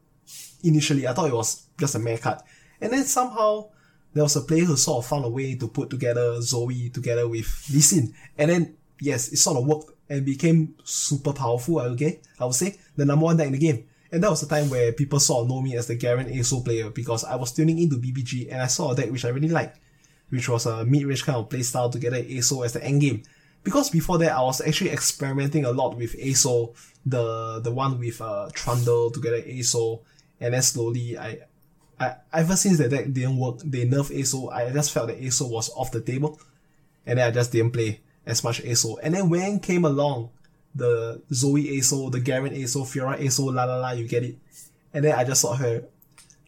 [0.63, 1.05] initially.
[1.09, 2.39] I thought it was just a meh card,
[2.81, 3.71] and then somehow
[4.15, 7.27] there was a player who sort of found a way to put together Zoe together
[7.27, 11.81] with Lee Sin, and then yes, it sort of worked and became super powerful.
[11.81, 13.89] Okay, I would say the number one deck in the game.
[14.13, 16.65] And that was the time where people sort of know me as the Garen ASO
[16.65, 19.49] player because I was tuning into BBG and I saw a deck which I really
[19.49, 19.81] liked
[20.29, 23.25] which was a mid-range kind of playstyle to get an ASO as the endgame.
[23.67, 26.73] Because before that, I was actually experimenting a lot with ASO,
[27.05, 30.03] the the one with uh, Trundle to get an ASO,
[30.41, 31.41] and then slowly I,
[31.99, 35.51] I ever since that deck didn't work, they nerfed ASO, I just felt that ASO
[35.51, 36.39] was off the table,
[37.07, 38.99] and then I just didn't play as much ASO.
[39.03, 40.31] And then when came along,
[40.73, 44.39] the Zoe ASO, the Garen ASO, Fiora ASO, la la la, you get it.
[44.95, 45.83] And then I just saw her,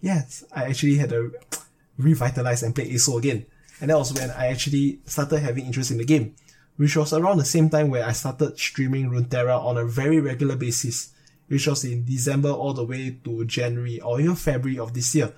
[0.01, 1.35] yes, I actually had to
[1.99, 3.45] revitalize and play ASO again.
[3.81, 6.37] And that was when I actually started having interest in the game,
[6.79, 10.55] which was around the same time where I started streaming Runeterra on a very regular
[10.55, 11.13] basis,
[11.49, 15.35] which was in December all the way to January or even February of this year,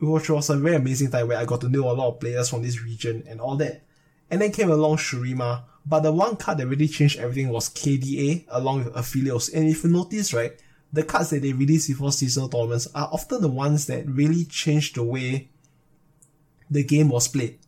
[0.00, 2.48] which was a very amazing time where I got to know a lot of players
[2.48, 3.82] from this region and all that.
[4.30, 8.46] And then came along Shurima, but the one card that really changed everything was KDA
[8.48, 9.52] along with Aphelios.
[9.52, 10.52] And if you notice, right,
[10.90, 14.94] the cards that they release before seasonal tournaments are often the ones that really change
[14.94, 15.50] the way
[16.70, 17.58] the game was played.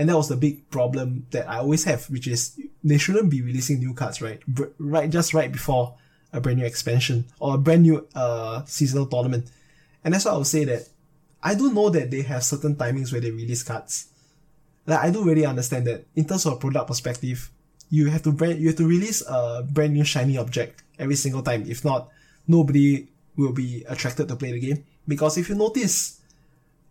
[0.00, 3.42] And that was the big problem that I always have, which is they shouldn't be
[3.42, 4.40] releasing new cards, right?
[4.78, 5.94] right, just right before
[6.32, 9.50] a brand new expansion or a brand new uh seasonal tournament.
[10.02, 10.88] And that's why I would say that
[11.42, 14.06] I do know that they have certain timings where they release cards.
[14.86, 17.50] Like I do really understand that in terms of product perspective,
[17.90, 21.42] you have to brand you have to release a brand new shiny object every single
[21.42, 21.68] time.
[21.68, 22.08] If not,
[22.48, 24.82] nobody will be attracted to play the game.
[25.06, 26.22] Because if you notice,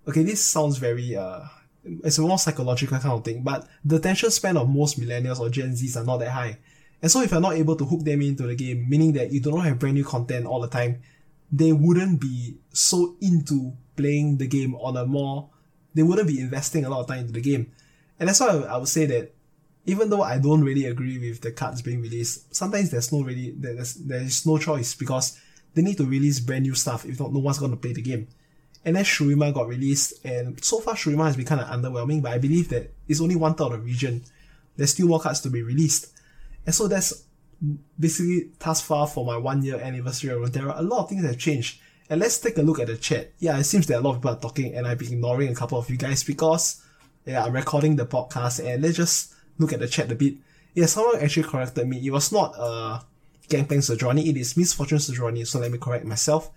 [0.07, 1.41] okay, this sounds very uh,
[1.83, 5.49] it's a more psychological kind of thing, but the attention span of most millennials or
[5.49, 6.57] Gen Zs are not that high.
[7.01, 9.39] And so if you're not able to hook them into the game, meaning that you
[9.39, 11.01] do not have brand new content all the time,
[11.51, 15.49] they wouldn't be so into playing the game on a more,
[15.93, 17.71] they wouldn't be investing a lot of time into the game.
[18.19, 19.33] And that's why I would say that
[19.85, 23.53] even though I don't really agree with the cards being released, sometimes there's no really,
[23.57, 25.39] there's, there's no choice because
[25.73, 27.05] they need to release brand new stuff.
[27.05, 28.27] If not, no one's going to play the game.
[28.85, 32.31] And then Shurima got released, and so far Shurima has been kind of underwhelming, but
[32.31, 34.23] I believe that it's only one third of the region.
[34.77, 36.07] There's still more cards to be released.
[36.65, 37.23] And so that's
[37.99, 40.79] basically thus far for my one year anniversary of Runeterra.
[40.79, 41.81] A lot of things that have changed.
[42.09, 43.33] And let's take a look at the chat.
[43.39, 45.55] Yeah, it seems that a lot of people are talking, and I've been ignoring a
[45.55, 46.81] couple of you guys because
[47.25, 50.35] yeah, I'm recording the podcast, and let's just look at the chat a bit.
[50.73, 52.05] Yeah, someone actually corrected me.
[52.05, 53.01] It was not uh
[53.49, 56.51] Gangplank Sejuani, it is Miss Fortune Sejuani, so let me correct myself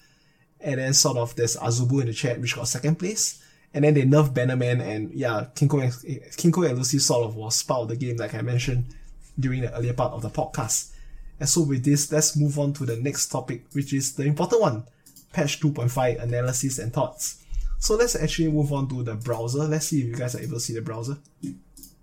[0.62, 3.42] and then sort of there's Azubu in the chat, which got second place.
[3.75, 5.92] And then they nerfed Bannerman, and yeah, Kinkou and,
[6.33, 8.94] Kinkou and Lucy sort of was part of the game, like I mentioned
[9.38, 10.92] during the earlier part of the podcast.
[11.40, 14.61] And so with this, let's move on to the next topic, which is the important
[14.61, 14.85] one,
[15.33, 17.42] patch 2.5 analysis and thoughts.
[17.79, 19.64] So let's actually move on to the browser.
[19.64, 21.16] Let's see if you guys are able to see the browser.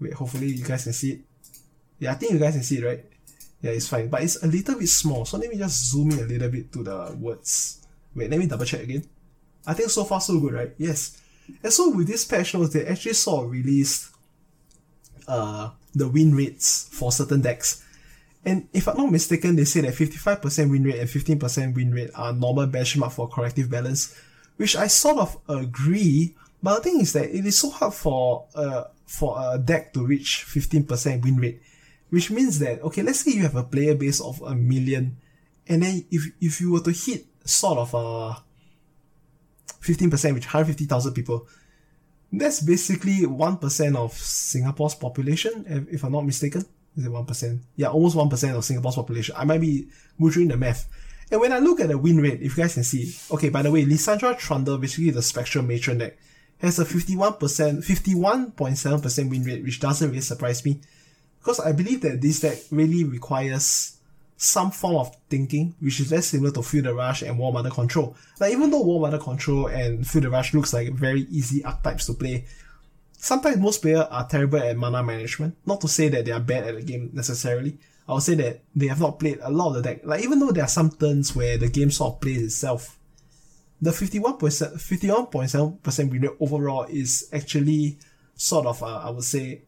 [0.01, 1.19] Wait, hopefully you guys can see it.
[1.99, 3.05] Yeah, I think you guys can see it, right?
[3.61, 5.25] Yeah, it's fine, but it's a little bit small.
[5.25, 7.78] So let me just zoom in a little bit to the words.
[8.15, 9.03] Wait, let me double check again.
[9.65, 10.71] I think so far so good, right?
[10.77, 11.21] Yes.
[11.63, 14.11] And so with this patch notes, they actually of released
[15.27, 17.83] uh, the win rates for certain decks.
[18.45, 22.11] And if I'm not mistaken, they say that 55% win rate and 15% win rate
[22.15, 24.15] are normal benchmark for corrective balance,
[24.57, 26.35] which I sort of agree.
[26.63, 30.05] But the thing is that it is so hard for uh, for a deck to
[30.05, 31.61] reach 15% win rate,
[32.09, 35.17] which means that okay, let's say you have a player base of a million,
[35.67, 38.35] and then if if you were to hit sort of uh
[39.81, 41.47] 15%, which 150,000 people.
[42.31, 46.63] That's basically 1% of Singapore's population, if I'm not mistaken.
[46.95, 47.59] Is it 1%?
[47.75, 49.35] Yeah, almost 1% of Singapore's population.
[49.37, 49.87] I might be
[50.19, 50.87] butchering the math.
[51.31, 53.61] And when I look at the win rate, if you guys can see, okay, by
[53.61, 56.17] the way, Lissandra Trundle, basically the Spectral Matron deck,
[56.59, 60.81] has a 51%, 51.7% win rate, which doesn't really surprise me.
[61.39, 63.98] Because I believe that this deck really requires
[64.41, 67.69] some form of thinking, which is less similar to Feel the Rush and Warm Weather
[67.69, 68.15] Control.
[68.39, 72.05] Like even though Warm Weather Control and Feel the Rush looks like very easy archetypes
[72.05, 72.45] to play,
[73.17, 75.57] sometimes most players are terrible at mana management.
[75.65, 77.79] Not to say that they are bad at the game necessarily.
[78.07, 80.05] I would say that they have not played a lot of the deck.
[80.05, 82.97] Like even though there are some turns where the game sort of plays itself,
[83.81, 87.99] the 51.7% win rate overall is actually
[88.35, 89.63] sort of, uh, I would say,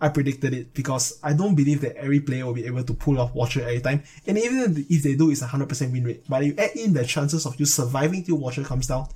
[0.00, 3.20] I predicted it because I don't believe that every player will be able to pull
[3.20, 4.04] off Watcher every time.
[4.26, 6.24] And even if they do, it's a 100% win rate.
[6.28, 9.08] But you add in the chances of you surviving till Watcher comes down,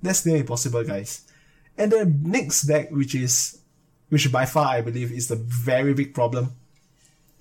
[0.00, 1.22] that's nearly impossible, guys.
[1.76, 3.58] And the next deck, which is,
[4.10, 6.52] which by far I believe is the very big problem,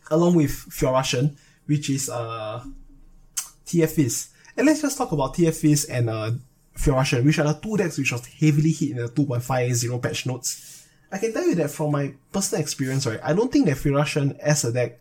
[0.10, 2.64] along with Fiora Shen, which is uh,
[3.66, 6.32] TF And let's just talk about TF and uh,
[7.24, 10.81] which are the two decks which was heavily hit in the 2.50 patch notes
[11.12, 14.06] I can tell you that from my personal experience, right, I don't think that Fiora
[14.06, 15.00] Shen as a deck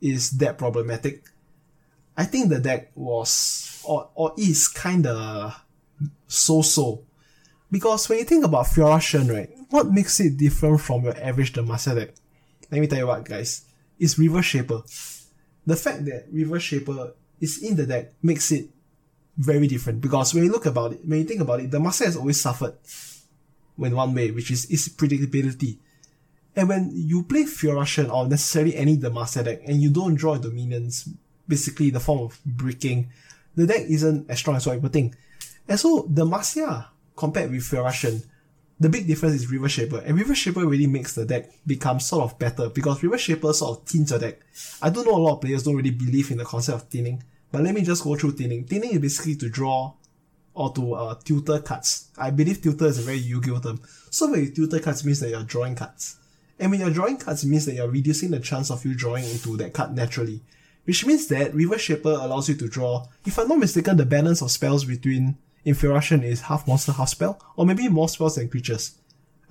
[0.00, 1.24] is that problematic.
[2.16, 5.54] I think the deck was or or is kinda
[6.26, 7.02] so-so.
[7.70, 11.52] Because when you think about Fiora Shen, right, what makes it different from your average
[11.52, 12.14] Demacia deck?
[12.70, 13.62] Let me tell you what, guys.
[13.98, 14.82] It's River Shaper.
[15.66, 18.70] The fact that River Shaper is in the deck makes it
[19.36, 22.16] very different because when you look about it, when you think about it, Demacia has
[22.16, 22.74] always suffered
[23.76, 25.78] when one way, which is its predictability.
[26.54, 30.34] And when you play Fiora Shen or necessarily any Demacia deck and you don't draw
[30.34, 31.08] into minions,
[31.46, 33.10] basically the form of breaking,
[33.54, 35.14] the deck isn't as strong as what people think.
[35.68, 38.22] And so the Demacia, compared with Fiora Shen,
[38.78, 42.30] the big difference is River Shaper, and River Shaper really makes the deck become sort
[42.30, 44.40] of better because River Shaper sort of thins your deck.
[44.82, 47.22] I don't know a lot of players don't really believe in the concept of thinning,
[47.50, 48.64] but let me just go through thinning.
[48.64, 49.94] Thinning is basically to draw
[50.56, 52.08] or to uh, tutor cards.
[52.16, 53.80] I believe tutor is a very Yu-Gi-Oh term.
[54.10, 56.16] So when you tutor cards means that you're drawing cards.
[56.58, 59.56] And when you're drawing cards, means that you're reducing the chance of you drawing into
[59.58, 60.40] that card naturally.
[60.84, 64.40] Which means that River Shaper allows you to draw, if I'm not mistaken, the balance
[64.40, 68.94] of spells between Infuriation is half monster, half spell, or maybe more spells than creatures.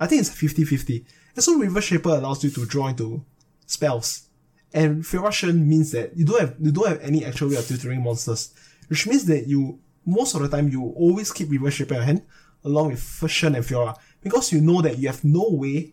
[0.00, 1.04] I think it's 50-50.
[1.36, 3.22] And so River Shaper allows you to draw into
[3.66, 4.22] spells.
[4.72, 7.68] And Fiora Shen means that you don't have you don't have any actual way of
[7.68, 8.52] tutoring monsters.
[8.88, 12.06] Which means that you most of the time you always keep River Shaper in your
[12.06, 12.22] hand
[12.64, 15.92] along with Fusion and Fiora because you know that you have no way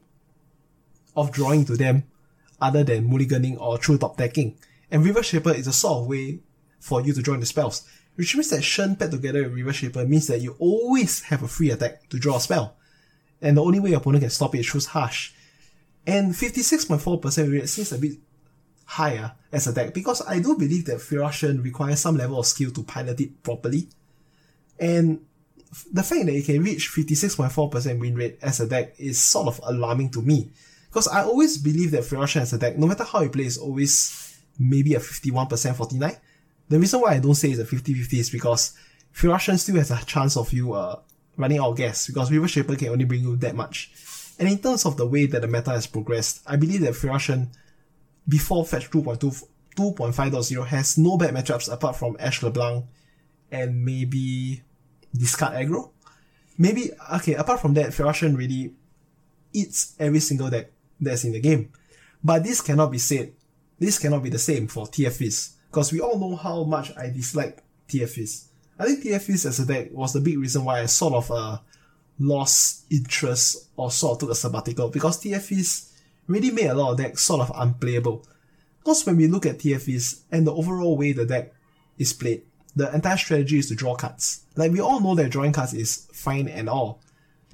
[1.15, 2.03] of drawing to them
[2.61, 4.57] other than mulliganing or through top decking.
[4.89, 6.39] And River Shaper is a sort of way
[6.79, 10.05] for you to draw the spells, which means that Shen paired together with River Shaper
[10.05, 12.77] means that you always have a free attack to draw a spell.
[13.41, 15.33] And the only way your opponent can stop it is through Hush.
[16.05, 18.13] And 56.4% rate seems a bit
[18.85, 22.45] higher as a deck because I do believe that Fiora Shen requires some level of
[22.45, 23.89] skill to pilot it properly.
[24.79, 25.25] And
[25.91, 29.59] the fact that it can reach 56.4% win rate as a deck is sort of
[29.63, 30.51] alarming to me.
[30.89, 33.45] Because I always believe that Fiora Shen as a deck, no matter how you play,
[33.45, 36.15] is always maybe a 51% 49.
[36.69, 38.77] The reason why I don't say it's a 50-50 is because
[39.13, 40.99] Fiora Shen still has a chance of you uh,
[41.37, 43.91] running out of gas, because River Shaper can only bring you that much.
[44.39, 47.19] And in terms of the way that the meta has progressed, I believe that Fiora
[47.19, 47.49] Shen,
[48.27, 49.43] before Fetch 2.2,
[49.75, 52.85] 2.5.0 has no bad matchups apart from Ashe LeBlanc
[53.53, 54.63] and maybe
[55.15, 55.91] discard aggro.
[56.57, 58.73] Maybe, okay, apart from that, Fiora Shen really
[59.53, 61.71] eats every single deck that's in the game.
[62.23, 63.33] But this cannot be said.
[63.79, 67.63] This cannot be the same for TFs, because we all know how much I dislike
[67.87, 68.47] TFs.
[68.79, 71.59] I think TFs as a deck was the big reason why I sort of uh,
[72.19, 75.91] lost interest or sort of took a sabbatical, because TFs
[76.27, 78.25] really made a lot of decks sort of unplayable.
[78.79, 81.53] Because when we look at TFs and the overall way the deck
[81.97, 82.43] is played,
[82.75, 84.43] the entire strategy is to draw cards.
[84.55, 87.01] Like we all know that drawing cards is fine and all.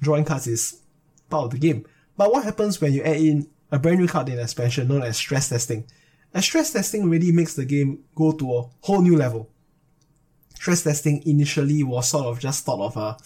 [0.00, 0.80] Drawing cards is
[1.28, 1.84] part of the game.
[2.16, 5.16] But what happens when you add in a brand new card in expansion known as
[5.16, 5.86] stress testing?
[6.32, 9.50] And stress testing really makes the game go to a whole new level.
[10.54, 13.16] Stress testing initially was sort of just thought of a,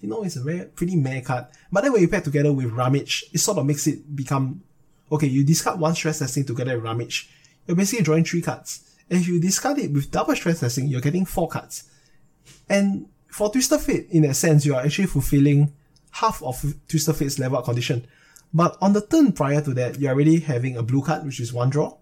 [0.00, 1.46] you know, it's a very pretty meh card.
[1.72, 4.62] But then when you pair together with Rummage, it sort of makes it become,
[5.10, 7.30] okay, you discard one stress testing together with Rummage.
[7.66, 8.93] You're basically drawing three cards.
[9.08, 11.84] If you discard it with double stress testing, you're getting four cards.
[12.68, 15.72] And for Twisted Fate, in that sense, you are actually fulfilling
[16.12, 18.06] half of Twisted Fate's level up condition.
[18.52, 21.52] But on the turn prior to that, you're already having a blue card, which is
[21.52, 21.96] one draw,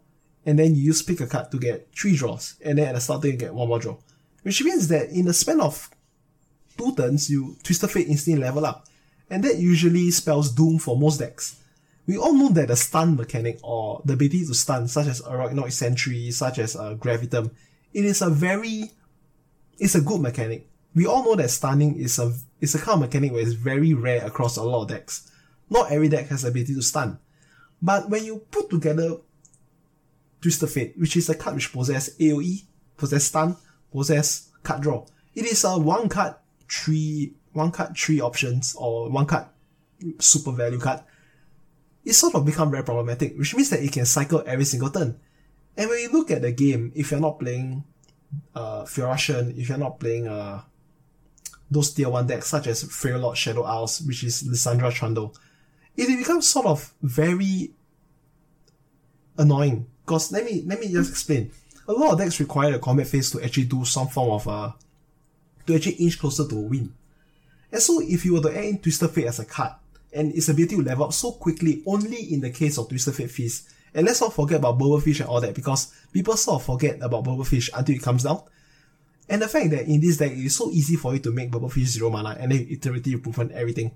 [0.45, 3.01] and then you use pick a card to get three draws, and then at the
[3.01, 3.97] start you get one more draw.
[4.43, 5.89] Which means that in the span of
[6.77, 8.87] two turns, you Twisted Fate instantly level up.
[9.31, 11.57] And that usually spells doom for most decks.
[12.07, 15.73] We all know that the stun mechanic or the ability to stun, such as Arachnoid
[15.73, 17.51] Sentry, such as uh, Gravitum,
[17.93, 18.91] it is a very,
[19.79, 20.69] it's a good mechanic.
[20.95, 23.95] We all know that stunning is a, is a kind of mechanic where it's very
[23.95, 25.31] rare across a lot of decks.
[25.71, 27.19] Not every deck has the ability to stun.
[27.81, 29.17] But when you put together
[30.41, 32.65] Twisted Fate, which is a card which possesses AoE,
[32.97, 33.57] possess stun,
[33.93, 35.07] possess card draw.
[35.35, 36.35] It is a one card
[36.69, 39.47] three one card three options or one card
[40.19, 41.01] super value card.
[42.05, 45.19] It sort of become very problematic, which means that it can cycle every single turn.
[45.77, 47.85] And when you look at the game, if you're not playing
[48.55, 50.63] uh Fiora Shen, if you're not playing uh
[51.71, 55.35] those tier 1 decks such as Freljord Shadow Isles, which is Lissandra Trundle,
[55.97, 57.73] it becomes sort of very
[59.39, 59.87] annoying.
[60.05, 61.51] Because let me let me just explain.
[61.89, 64.73] A lot of decks require the combat phase to actually do some form of uh
[65.67, 66.93] to actually inch closer to a win.
[67.71, 69.73] And so if you were to add in Twisted Fate as a card,
[70.13, 73.31] and its ability to level up so quickly only in the case of Twisted Fate
[73.31, 76.97] Fizz, and let's not forget about Bubblefish and all that because people sort of forget
[77.03, 78.43] about Bubblefish until it comes down.
[79.29, 81.51] And the fact that in this deck it is so easy for you to make
[81.51, 83.93] Bubblefish 0 mana and then iterative improvement everything.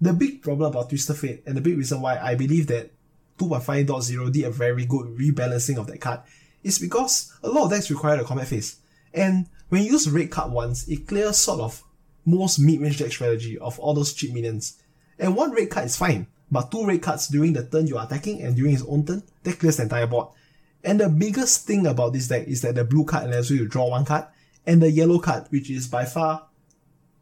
[0.00, 2.90] The big problem about Twisted Fate and the big reason why I believe that
[3.38, 6.20] 2.5.0 did a very good rebalancing of that card
[6.62, 8.76] is because a lot of decks require a combat phase.
[9.14, 11.82] And when you use red card once, it clears sort of
[12.24, 14.78] most mid-range deck strategy of all those cheap minions.
[15.18, 18.06] And one red card is fine, but two red cards during the turn you are
[18.06, 20.28] attacking and during his own turn, that clears the entire board.
[20.84, 23.66] And the biggest thing about this deck is that the blue card allows you to
[23.66, 24.26] draw one card,
[24.66, 26.48] and the yellow card, which is by far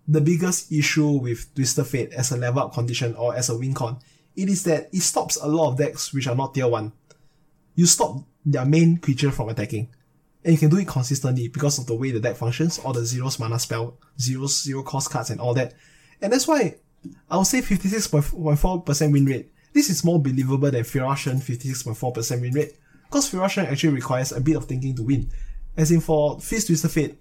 [0.09, 3.75] the biggest issue with Twisted Fate as a level up condition or as a win
[3.75, 3.99] con,
[4.37, 6.93] it is that it stops a lot of decks which are not tier 1.
[7.75, 9.89] You stop their main creature from attacking.
[10.45, 13.05] And you can do it consistently because of the way the deck functions, all the
[13.05, 15.75] zeros mana spell, zeros, zero cost cards and all that.
[16.23, 16.77] And that's why
[17.31, 19.53] I would say 56.4% win rate.
[19.73, 22.77] This is more believable than Fiora Shen 56.4% win rate.
[23.05, 25.31] Because Fiora Shen actually requires a bit of thinking to win.
[25.77, 27.19] As in for Fizz Twisted Fate,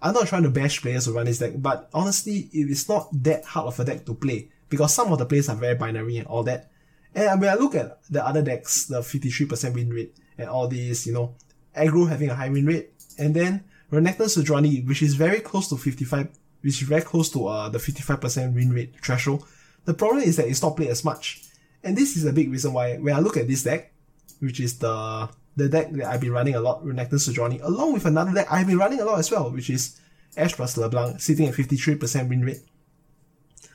[0.00, 3.08] I'm not trying to bash players who run this deck, but honestly, it is not
[3.22, 6.16] that hard of a deck to play because some of the plays are very binary
[6.16, 6.70] and all that.
[7.14, 11.06] And when I look at the other decks, the 53% win rate and all these,
[11.06, 11.34] you know,
[11.76, 15.76] aggro having a high win rate, and then Renekton Sejuani, which is very close to
[15.76, 16.28] 55,
[16.62, 19.44] which is very close to uh, the 55% win rate threshold.
[19.84, 21.42] The problem is that it's not played as much.
[21.82, 23.92] And this is a big reason why when I look at this deck,
[24.38, 28.06] which is the the deck that I've been running a lot, Renekton Sejuani, along with
[28.06, 30.00] another deck I've been running a lot as well, which is
[30.36, 32.62] Ashe plus LeBlanc, sitting at 53% win rate.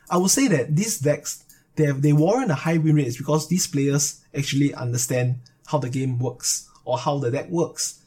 [0.09, 1.43] I would say that these decks,
[1.75, 5.89] they have, they warrant a high win rate because these players actually understand how the
[5.89, 8.01] game works or how the deck works.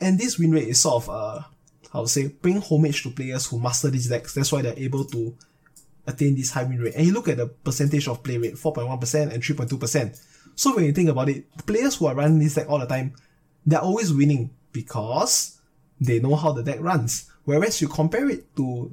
[0.00, 1.42] And this win rate is sort of, uh,
[1.92, 4.34] I would say, paying homage to players who master these decks.
[4.34, 5.36] That's why they're able to
[6.06, 6.94] attain this high win rate.
[6.94, 10.20] And you look at the percentage of play rate, 4.1% and 3.2%.
[10.54, 13.14] So when you think about it, players who are running this deck all the time,
[13.64, 15.58] they're always winning because
[16.00, 17.30] they know how the deck runs.
[17.44, 18.90] Whereas you compare it to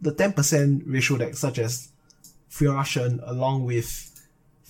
[0.00, 1.88] the 10% ratio deck, such as
[2.50, 4.06] Fiora Shen along with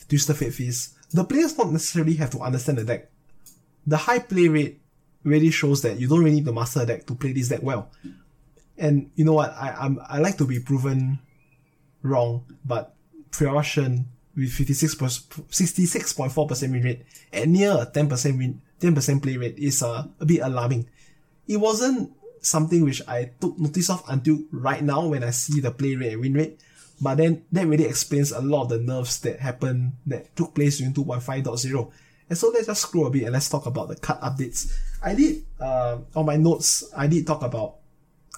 [0.08, 3.10] Twisted Fate Fizz, the players don't necessarily have to understand the deck.
[3.86, 4.79] The high play rate
[5.24, 7.62] really shows that you don't really need to master a deck to play this deck
[7.62, 7.90] well.
[8.78, 9.50] And you know what?
[9.50, 11.18] I I'm, I like to be proven
[12.02, 12.94] wrong, but
[13.30, 14.06] Fiora Shen
[14.36, 17.02] with 56 66.4% win rate
[17.32, 20.88] and near a 10% win 10% play rate is uh, a bit alarming.
[21.46, 25.70] It wasn't something which I took notice of until right now when I see the
[25.70, 26.60] play rate and win rate.
[27.00, 30.78] But then that really explains a lot of the nerves that happened that took place
[30.78, 31.90] during 2.5.0.
[32.30, 34.72] And so let's just scroll a bit and let's talk about the cut updates.
[35.02, 37.78] I did uh, on my notes, I did talk about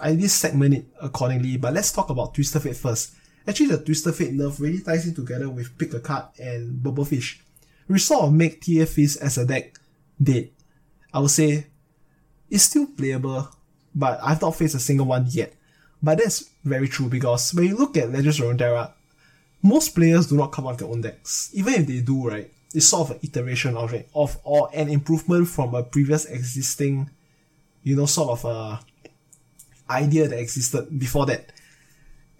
[0.00, 3.14] I did segment it accordingly, but let's talk about Twisted Fate first.
[3.46, 7.40] Actually, the Twisted Fate nerf really ties in together with Pick a Card and Bubblefish,
[7.86, 9.78] We sort of make TF is as a deck
[10.20, 10.50] dead.
[11.12, 11.66] I would say
[12.48, 13.48] it's still playable,
[13.94, 15.52] but I've not faced a single one yet.
[16.02, 18.92] But that's very true because when you look at Legends of Runeterra,
[19.62, 21.50] most players do not come up with their own decks.
[21.52, 24.88] Even if they do, right, it's sort of an iteration of it, of or an
[24.88, 27.10] improvement from a previous existing,
[27.82, 28.80] you know, sort of a
[29.90, 31.52] idea that existed before that.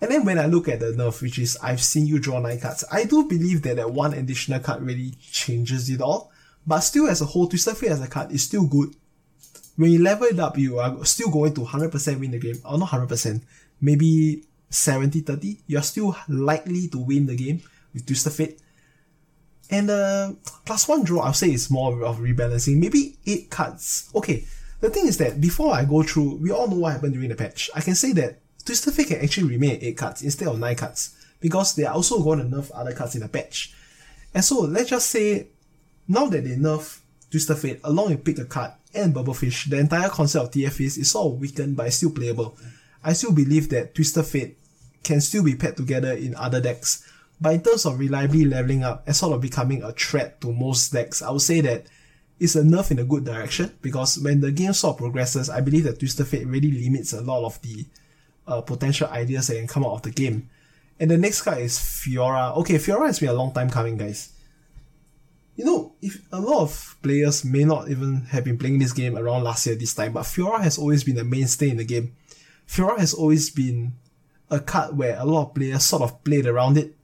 [0.01, 2.61] And then when I look at the nerf, which is I've seen you draw nine
[2.61, 6.33] cards, I do believe that that one additional card really changes it all.
[6.67, 8.95] But still, as a whole, Twisted Fate as a card is still good
[9.77, 12.61] when you level it up, you are still going to 100% win the game.
[12.65, 13.41] Or not 100%,
[13.81, 15.61] maybe 70-30.
[15.67, 17.63] You're still likely to win the game
[17.95, 18.59] with Twisted Fate.
[19.71, 20.33] And uh,
[20.65, 22.79] plus one draw, I'll say is more of rebalancing.
[22.79, 24.11] Maybe 8 cards.
[24.15, 24.45] Okay,
[24.81, 27.35] the thing is that before I go through, we all know what happened during the
[27.35, 27.71] patch.
[27.75, 31.17] I can say that Twisted Fate can actually remain 8 cards instead of 9 cards.
[31.41, 33.75] Because they are also going to nerf other cards in the patch.
[34.35, 35.49] And so let's just say,
[36.07, 37.01] now that they nerf
[37.31, 41.11] Twisted Fate along with Pick a Card, and Bubblefish, the entire concept of TFs is
[41.11, 42.57] sort of weakened but still playable.
[43.03, 44.59] I still believe that Twisted Fate
[45.03, 47.09] can still be paired together in other decks,
[47.43, 50.93] but in terms of reliably leveling up and sort of becoming a threat to most
[50.93, 51.87] decks, I would say that
[52.39, 55.61] it's a nerf in a good direction because when the game sort of progresses, I
[55.61, 57.85] believe that Twisted Fate really limits a lot of the
[58.47, 60.49] uh, potential ideas that can come out of the game.
[61.01, 62.57] And the next card is Fiora.
[62.59, 64.33] Okay, Fiora has been a long time coming, guys.
[65.57, 69.19] You know, if a lot of players may not even have been playing this game
[69.19, 72.15] around last year this time, but Fiora has always been a mainstay in the game.
[72.69, 73.95] Fiora has always been
[74.49, 76.95] a card where a lot of players sort of played around it.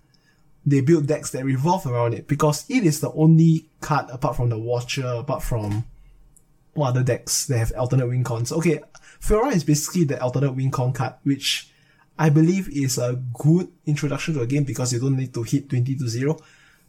[0.68, 4.50] They build decks that revolve around it because it is the only card apart from
[4.50, 5.84] the Watcher, apart from
[6.74, 8.52] what other decks that have alternate win cons.
[8.52, 8.80] Okay,
[9.20, 11.70] Fiora is basically the alternate win con card, which
[12.18, 15.70] I believe is a good introduction to a game because you don't need to hit
[15.70, 16.38] 20 to 0.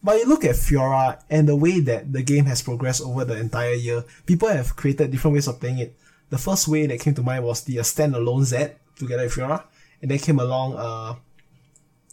[0.02, 3.38] But you look at Fiora and the way that the game has progressed over the
[3.38, 5.98] entire year, people have created different ways of playing it.
[6.30, 8.68] The first way that came to mind was the uh, standalone Z
[8.98, 9.64] together with Fiora,
[10.02, 11.16] and then came along uh,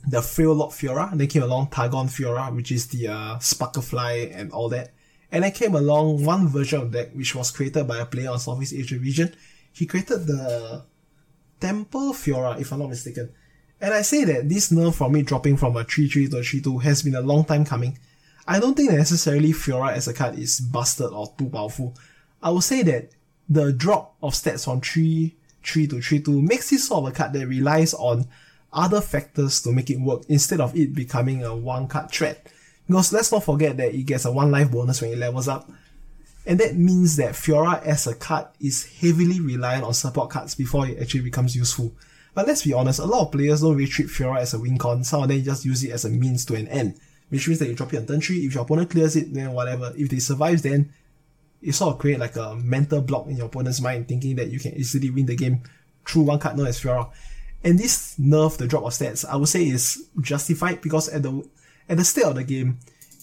[0.07, 4.53] the Freljord Fiora, and then came along Targon Fiora, which is the uh, Sparklefly and
[4.53, 4.93] all that.
[5.33, 8.39] And then came along one version of that which was created by a player on
[8.39, 9.35] Southeast Asia region.
[9.73, 10.85] He created the
[11.61, 13.31] Temple Fiora, if I'm not mistaken.
[13.81, 16.83] And I say that this nerf from it dropping from a 3-3 to a 3-2
[16.83, 17.99] has been a long time coming.
[18.47, 21.95] I don't think necessarily Fiora as a card is busted or too powerful.
[22.43, 23.11] I would say that
[23.49, 27.17] the drop of stats from 3 3 to 3 2 makes this sort of a
[27.17, 28.29] card that relies on
[28.77, 32.47] other factors to make it work instead of it becoming a one card threat.
[32.87, 35.69] Because let's not forget that it gets a one life bonus when it levels up.
[36.47, 40.87] And that means that Fiora as a card is heavily reliant on support cards before
[40.87, 41.91] it actually becomes useful.
[42.35, 44.79] But let's be honest, a lot of players don't really treat Fiora as a win
[44.79, 47.01] con, some of them just use it as a means to an end.
[47.31, 49.53] Which means that you drop it on turn 3, if your opponent clears it, then
[49.53, 49.93] whatever.
[49.97, 50.93] If they survive, then
[51.61, 54.61] it sort of create like a mental block in your opponent's mind, thinking that you
[54.61, 55.63] can easily win the game
[56.07, 57.11] through one card known as Fiora.
[57.65, 61.49] And this nerf, the drop of stats, I would say is justified because at the
[61.89, 62.79] at the start of the game,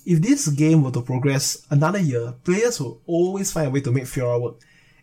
[0.06, 3.92] if this game were to progress another year, players will always find a way to
[3.92, 4.56] make Fiora work.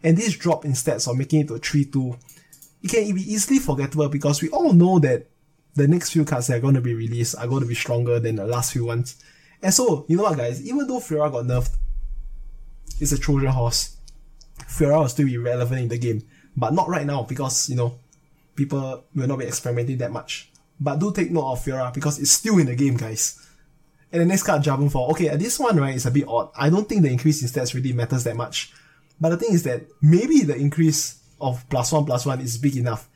[0.02, 2.18] And this drop in stats of making it to 3-2,
[2.82, 5.26] it can be easily forgettable because we all know that
[5.74, 8.18] the next few cards that are going to be released are going to be stronger
[8.18, 9.22] than the last few ones.
[9.62, 11.76] And so, you know what guys, even though Fiora got nerfed,
[12.98, 13.96] it's a Trojan horse.
[14.64, 16.22] Fiora will still be relevant in the game,
[16.56, 17.98] but not right now because, you know,
[18.60, 20.50] people will not be experimenting that much.
[20.78, 23.40] But do take note of Fiora because it's still in the game, guys.
[24.12, 25.10] And the next card, Jarvan Fall.
[25.12, 26.50] Okay, this one, right, is a bit odd.
[26.54, 28.70] I don't think the increase in stats really matters that much.
[29.18, 32.76] But the thing is that maybe the increase of plus one plus one is big
[32.76, 33.08] enough.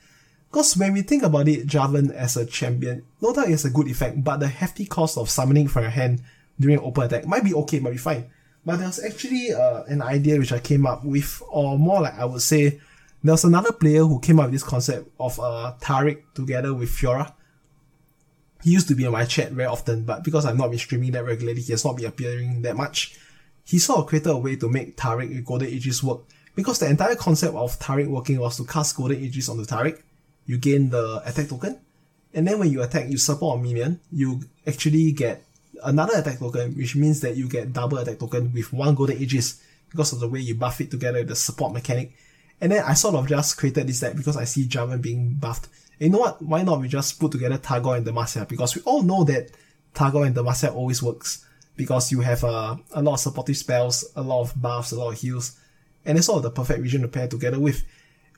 [0.51, 3.70] Because when we think about it, Jarvan as a champion, no doubt it has a
[3.70, 6.22] good effect, but the hefty cost of summoning from your hand
[6.59, 8.30] during open attack might be okay, might be fine.
[8.64, 12.24] But there's actually uh, an idea which I came up with, or more like I
[12.24, 12.80] would say,
[13.25, 16.91] there was another player who came up with this concept of uh, Taric together with
[16.91, 17.33] Fiora.
[18.62, 21.12] He used to be in my chat very often, but because I've not been streaming
[21.12, 23.18] that regularly, he has not been appearing that much.
[23.64, 26.20] He sort of created a way to make Taric with Golden Aegis work,
[26.55, 30.03] because the entire concept of Taric working was to cast Golden Aegis onto Taric,
[30.45, 31.81] you gain the attack token,
[32.35, 35.43] and then when you attack, you support a minion, you actually get
[35.83, 39.62] another attack token, which means that you get double attack token with one golden aegis
[39.89, 42.12] because of the way you buff it together with the support mechanic.
[42.64, 45.68] And then I sort of just created this deck because I see Jarvan being buffed.
[46.00, 46.40] And you know what?
[46.40, 48.48] Why not we just put together Targon and Demacia?
[48.48, 49.50] Because we all know that
[49.92, 51.44] Targon and Demacia always works.
[51.76, 55.12] Because you have uh, a lot of supportive spells, a lot of buffs, a lot
[55.12, 55.60] of heals.
[56.06, 57.84] And it's sort of the perfect region to pair together with.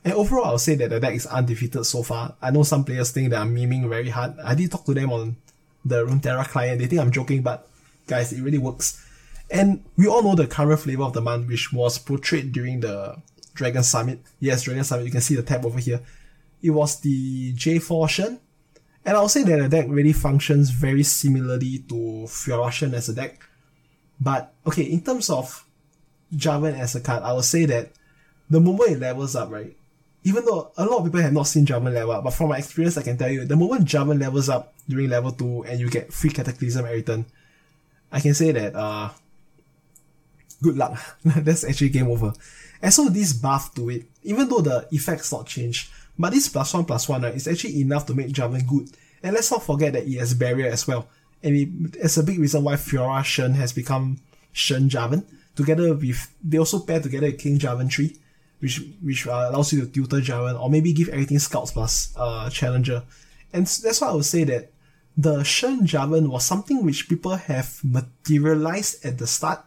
[0.03, 2.35] And overall, I'll say that the deck is undefeated so far.
[2.41, 4.37] I know some players think that I'm memeing very hard.
[4.43, 5.37] I did talk to them on
[5.85, 6.79] the Runeterra client.
[6.79, 7.65] They think I'm joking, but
[8.07, 9.01] guys, it really works.
[9.49, 13.21] And we all know the current flavor of the month, which was portrayed during the
[13.57, 14.21] Dragon Summit.
[14.39, 16.01] Yes, Dragon Summit, you can see the tab over here.
[16.61, 18.39] It was the J4 Shen.
[19.03, 23.13] And I'll say that the deck really functions very similarly to Fiora Shen as a
[23.13, 23.41] deck.
[24.19, 25.65] But, okay, in terms of
[26.35, 27.91] Jarvan as a card, I will say that
[28.49, 29.75] the moment it levels up, right,
[30.23, 32.57] even though a lot of people have not seen Jarvan level up, but from my
[32.57, 35.89] experience, I can tell you, the moment Jarvan levels up during level 2 and you
[35.89, 37.25] get free Cataclysm every turn,
[38.11, 39.09] I can say that, uh,
[40.61, 40.99] good luck.
[41.23, 42.33] That's actually game over.
[42.81, 46.73] And so this buff to it, even though the effects not changed, but this plus
[46.73, 48.89] one plus one is actually enough to make Jarvan good.
[49.23, 51.07] And let's not forget that it has barrier as well.
[51.43, 51.69] And it,
[51.99, 54.19] it's a big reason why Fiora Shen has become
[54.51, 55.23] Shen Jarvan.
[55.55, 58.17] Together with, they also pair together a King Jarvan tree
[58.59, 62.49] which which uh, allows you to tutor Jarvan or maybe give everything Scouts plus uh,
[62.49, 63.03] Challenger.
[63.53, 64.71] And that's why I would say that
[65.15, 69.63] the Shen Jarvan was something which people have materialized at the start,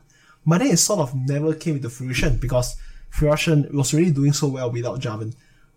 [0.47, 2.77] but then it sort of never came into fruition because
[3.13, 5.35] Fiora was already doing so well without Jarvan.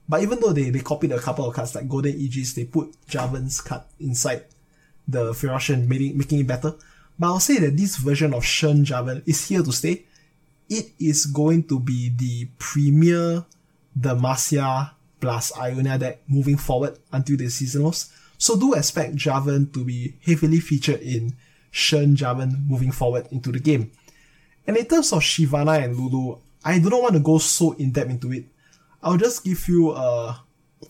[0.07, 2.95] But even though they, they copied a couple of cards like Golden Aegis, they put
[3.07, 4.43] Jarvan's card inside
[5.07, 6.73] the Fiora making, making it better.
[7.17, 10.05] But I'll say that this version of Shen Jarvan is here to stay
[10.69, 13.45] it is going to be the premier
[13.97, 18.11] Demacia plus Ionia deck moving forward until the seasonals.
[18.38, 21.36] So do expect Jarvan to be heavily featured in
[21.71, 23.91] Shen Jarvan moving forward into the game.
[24.65, 27.91] And in terms of Shyvana and Lulu, I do not want to go so in
[27.91, 28.45] depth into it.
[29.01, 30.41] I'll just give you a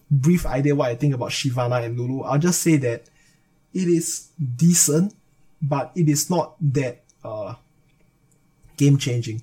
[0.09, 2.23] brief idea what I think about Shyvana and Lulu.
[2.23, 3.09] I'll just say that
[3.73, 5.15] it is decent,
[5.61, 7.55] but it is not that uh,
[8.77, 9.41] game changing.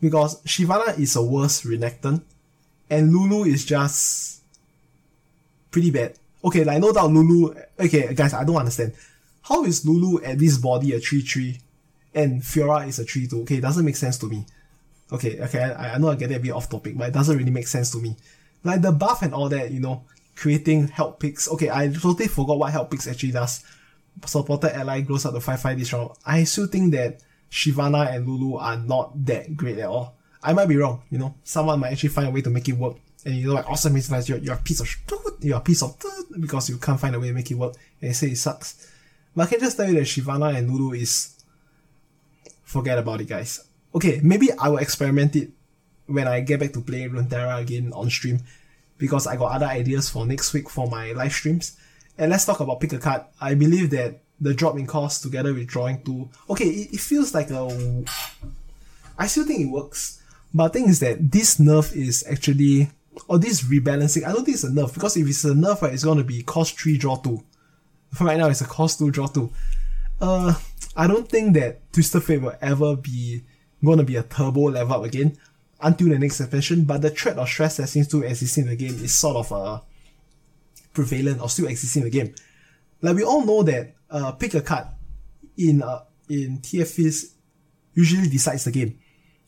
[0.00, 2.20] Because Shyvana is a worse Renekton,
[2.90, 4.42] and Lulu is just
[5.70, 6.14] pretty bad.
[6.44, 7.54] Okay, like no doubt Lulu.
[7.80, 8.92] Okay, guys, I don't understand.
[9.42, 11.58] How is Lulu at this body a 3 3
[12.14, 13.42] and Fiora is a 3 2?
[13.42, 14.44] Okay, it doesn't make sense to me.
[15.12, 17.50] Okay, okay, I, I know I get a bit off topic, but it doesn't really
[17.50, 18.16] make sense to me.
[18.62, 21.48] Like the buff and all that, you know, creating Help Pix.
[21.48, 23.64] Okay, I totally forgot what Help Pix actually does.
[24.24, 26.10] Supported ally grows up to 5 5 this round.
[26.24, 30.16] I still think that Shyvana and Lulu are not that great at all.
[30.42, 31.34] I might be wrong, you know.
[31.42, 32.96] Someone might actually find a way to make it work.
[33.24, 34.88] And you know, like awesome is like you're, you're a piece of
[35.40, 35.96] you're a piece of
[36.38, 38.92] because you can't find a way to make it work and you say it sucks.
[39.34, 41.42] But I can just tell you that Shyvana and Lulu is
[42.64, 43.64] forget about it guys.
[43.94, 45.50] Okay, maybe I will experiment it
[46.06, 48.40] when I get back to play Runeterra again on stream
[48.98, 51.76] because I got other ideas for next week for my live streams.
[52.18, 53.22] And let's talk about pick a card.
[53.40, 57.34] I believe that the drop in cost together with drawing two, okay, it, it feels
[57.34, 58.04] like a.
[59.16, 60.20] I still think it works,
[60.52, 62.90] but the thing is that this nerf is actually
[63.28, 64.24] or this rebalancing.
[64.24, 66.42] I don't think it's a nerf because if it's a nerf, right, it's gonna be
[66.42, 67.42] cost three draw two.
[68.20, 69.50] Right now, it's a cost two draw two.
[70.20, 70.54] Uh,
[70.96, 73.42] I don't think that Twisted Fate will ever be
[73.84, 75.36] going to be a turbo level up again
[75.80, 78.76] until the next expansion, but the threat of stress that seems to exist in the
[78.76, 79.80] game is sort of uh,
[80.92, 82.34] prevalent or still existing in the game.
[83.02, 84.86] Like we all know that uh, pick a card
[85.56, 87.34] in uh, in TFS
[87.94, 88.98] usually decides the game,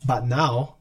[0.05, 0.75] but now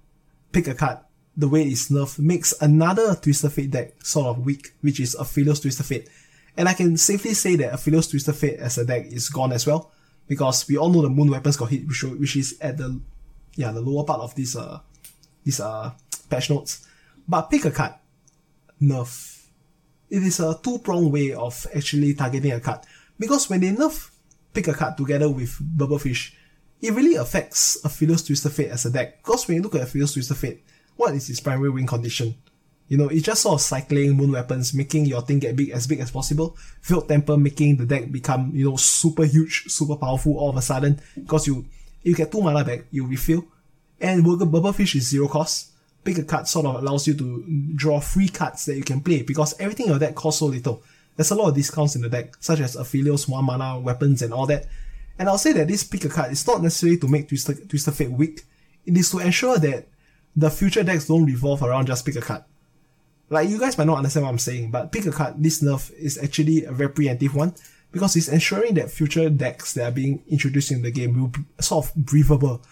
[0.52, 0.98] pick a card
[1.36, 5.18] the way it's nerfed makes another Twisted Fate deck sort of weak, which is a
[5.18, 6.08] Aphelios Twisted Fate.
[6.56, 9.52] And I can safely say that a Aphelios Twisted Fate as a deck is gone
[9.52, 9.92] as well,
[10.26, 12.98] because we all know the Moon Weapons got hit, which is at the
[13.56, 14.80] yeah, the lower part of this uh
[15.44, 15.90] this uh
[16.30, 16.86] patch notes.
[17.28, 17.94] But pick a card.
[18.80, 19.44] Nerf.
[20.08, 22.80] It is a two-pronged way of actually targeting a card.
[23.18, 24.10] Because when they nerf
[24.52, 26.32] pick a card together with Bubblefish,
[26.80, 29.22] it really affects a Aphelios Twisted Fate as a deck.
[29.24, 30.62] Because when you look at a Aphelios Twisted Fate,
[30.96, 32.36] what is its primary win condition?
[32.88, 35.88] You know, it's just sort of cycling moon weapons, making your thing get big as
[35.88, 36.56] big as possible.
[36.82, 40.62] Veiled Temple making the deck become, you know, super huge, super powerful all of a
[40.62, 41.00] sudden.
[41.16, 41.66] Because you
[42.06, 43.44] you get two mana back, you refill.
[44.00, 45.72] And Bubblefish is zero cost.
[46.04, 47.44] Pick a card sort of allows you to
[47.74, 50.82] draw free cards that you can play because everything in your deck costs so little.
[51.16, 54.32] There's a lot of discounts in the deck, such as Aphelios, one mana, weapons, and
[54.32, 54.66] all that.
[55.18, 57.94] And I'll say that this pick a card is not necessarily to make Twisted, Twisted
[57.94, 58.42] Fate weak.
[58.84, 59.88] It is to ensure that
[60.36, 62.44] the future decks don't revolve around just pick a card.
[63.30, 65.92] Like you guys might not understand what I'm saying, but pick a card, this nerf
[65.94, 67.54] is actually a very preemptive one
[67.96, 71.40] because it's ensuring that future decks that are being introduced in the game will be
[71.58, 72.62] sort of breathable.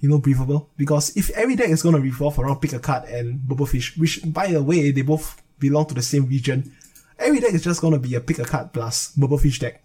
[0.00, 0.70] You know, breathable.
[0.78, 4.46] Because if every deck is gonna revolve around pick a card and Bubblefish, which by
[4.46, 6.74] the way, they both belong to the same region,
[7.18, 9.84] every deck is just gonna be a pick a card plus Bubblefish deck.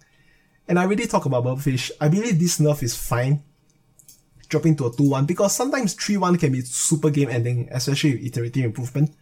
[0.66, 1.90] And I really talk about Bubblefish.
[2.00, 3.42] I believe this nerf is fine
[4.48, 8.64] dropping to a 2-1 because sometimes 3-1 can be super game ending, especially with iterative
[8.64, 9.14] improvement.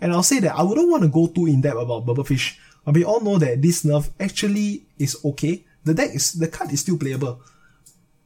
[0.00, 2.56] And I'll say that I wouldn't want to go too in depth about Bubblefish,
[2.88, 5.62] but we all know that this nerf actually is okay.
[5.84, 7.38] The deck is, the card is still playable.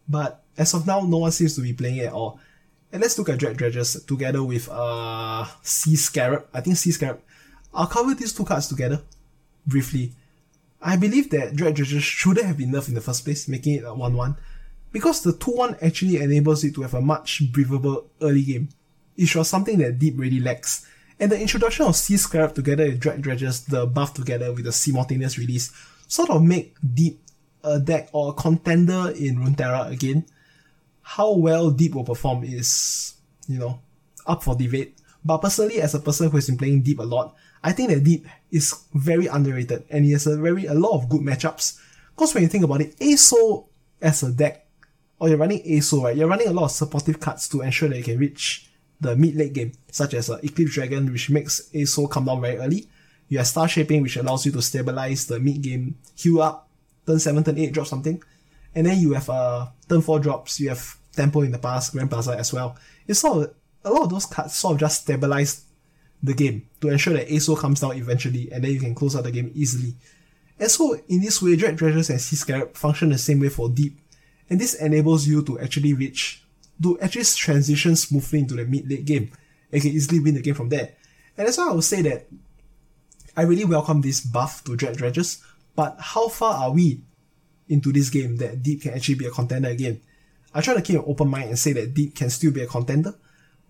[0.08, 2.38] But as of now, no one seems to be playing it at all.
[2.92, 6.46] And let's look at Dreg Dredgers together with uh Sea Scarab.
[6.54, 7.20] I think Sea Scarab.
[7.74, 9.02] I'll cover these two cards together
[9.66, 10.12] briefly.
[10.80, 13.82] I believe that Dreg Dredgers shouldn't have been nerfed in the first place, making it
[13.82, 14.36] a 1-1
[14.92, 18.68] because the 2-1 actually enables it to have a much breathable early game.
[19.16, 20.86] It was something that Deep really lacks.
[21.22, 24.72] And the introduction of Sea Scarab together with Dreg Dredgers, the buff together with the
[24.72, 25.70] simultaneous release,
[26.08, 27.20] sort of make Deep
[27.62, 30.26] a deck or a contender in Runeterra again.
[31.00, 33.14] How well Deep will perform is,
[33.46, 33.78] you know,
[34.26, 34.98] up for debate.
[35.24, 38.02] But personally, as a person who has been playing Deep a lot, I think that
[38.02, 41.78] Deep is very underrated and he has a very a lot of good matchups.
[42.16, 43.68] Because when you think about it, ASO
[44.00, 44.66] as a deck
[45.20, 47.98] or you're running ASO, right, you're running a lot of supportive cards to ensure that
[47.98, 48.71] you can reach
[49.02, 52.88] the mid-late game, such as uh, Eclipse Dragon, which makes ASO come down very early.
[53.28, 56.68] You have Star Shaping, which allows you to stabilize the mid-game, heal up,
[57.06, 58.22] turn 7, turn 8, drop something.
[58.74, 62.10] And then you have uh, turn 4 drops, you have Tempo in the past, Grand
[62.10, 62.76] Plaza as well.
[63.06, 65.64] It's sort of, a lot of those cards sort of just stabilize
[66.22, 69.24] the game to ensure that ASO comes down eventually, and then you can close out
[69.24, 69.94] the game easily.
[70.58, 73.68] And so, in this way, Dreg Dredgers and Sea Scarab function the same way for
[73.68, 73.98] Deep
[74.52, 76.44] and this enables you to actually reach
[76.80, 79.32] to actually transition smoothly into the mid late game
[79.72, 80.92] and can easily win the game from there.
[81.36, 82.26] And that's why I would say that
[83.36, 85.42] I really welcome this buff to Dreg Dredgers,
[85.74, 87.00] but how far are we
[87.68, 90.00] into this game that Deep can actually be a contender again?
[90.54, 92.66] I try to keep an open mind and say that Deep can still be a
[92.66, 93.14] contender,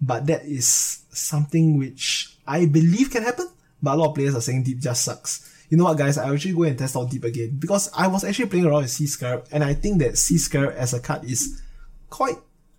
[0.01, 0.67] but that is
[1.13, 3.49] something which I believe can happen,
[3.81, 5.49] but a lot of players are saying Deep just sucks.
[5.69, 8.25] You know what guys, I actually go and test out Deep again, because I was
[8.25, 11.25] actually playing around with Sea Scarab, and I think that Sea Scarab as a card
[11.25, 11.63] is
[12.11, 12.37] quite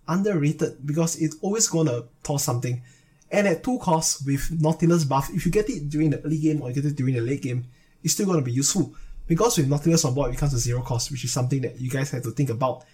[0.08, 2.82] underrated, because it's always gonna toss something.
[3.30, 6.62] And at 2 costs with Nautilus buff, if you get it during the early game
[6.62, 7.64] or you get it during the late game,
[8.02, 8.94] it's still gonna be useful.
[9.26, 11.90] Because with Nautilus on board, it becomes a zero cost, which is something that you
[11.90, 12.84] guys have to think about.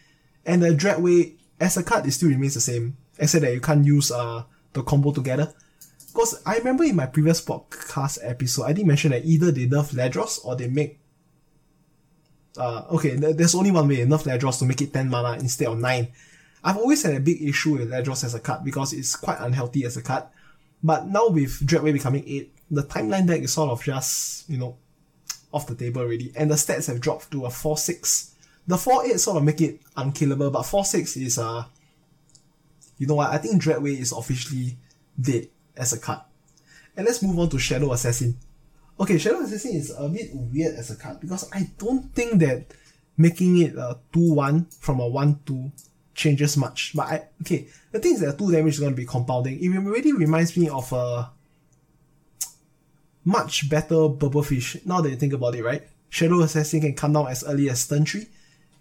[0.47, 3.85] And the Dreadway as a card, it still remains the same, except that you can't
[3.85, 5.53] use uh the combo together.
[6.07, 9.93] Because I remember in my previous podcast episode, I did mention that either they nerf
[9.93, 10.99] Ledros or they make
[12.57, 15.79] uh okay, there's only one way, nerf Ledros to make it 10 mana instead of
[15.79, 16.09] 9.
[16.63, 19.85] I've always had a big issue with Ledros as a card because it's quite unhealthy
[19.85, 20.25] as a card.
[20.83, 24.77] But now with Dreadway becoming 8, the timeline deck is sort of just, you know,
[25.53, 26.33] off the table already.
[26.37, 28.31] And the stats have dropped to a 4-6
[28.71, 31.65] the 4-8 sort of make it unkillable, but 4-6 is, uh,
[32.99, 34.77] you know what, I think Dreadway is officially
[35.21, 36.21] dead as a card.
[36.97, 38.37] And let's move on to Shadow Assassin.
[38.99, 42.67] Okay, Shadow Assassin is a bit weird as a card because I don't think that
[43.17, 45.73] making it a 2-1 from a 1-2
[46.15, 46.93] changes much.
[46.95, 49.59] But I, okay, the thing is that 2 damage is going to be compounding.
[49.63, 51.31] It really reminds me of a
[53.25, 55.83] much better Bubblefish, now that you think about it, right?
[56.09, 58.27] Shadow Assassin can come down as early as turn 3,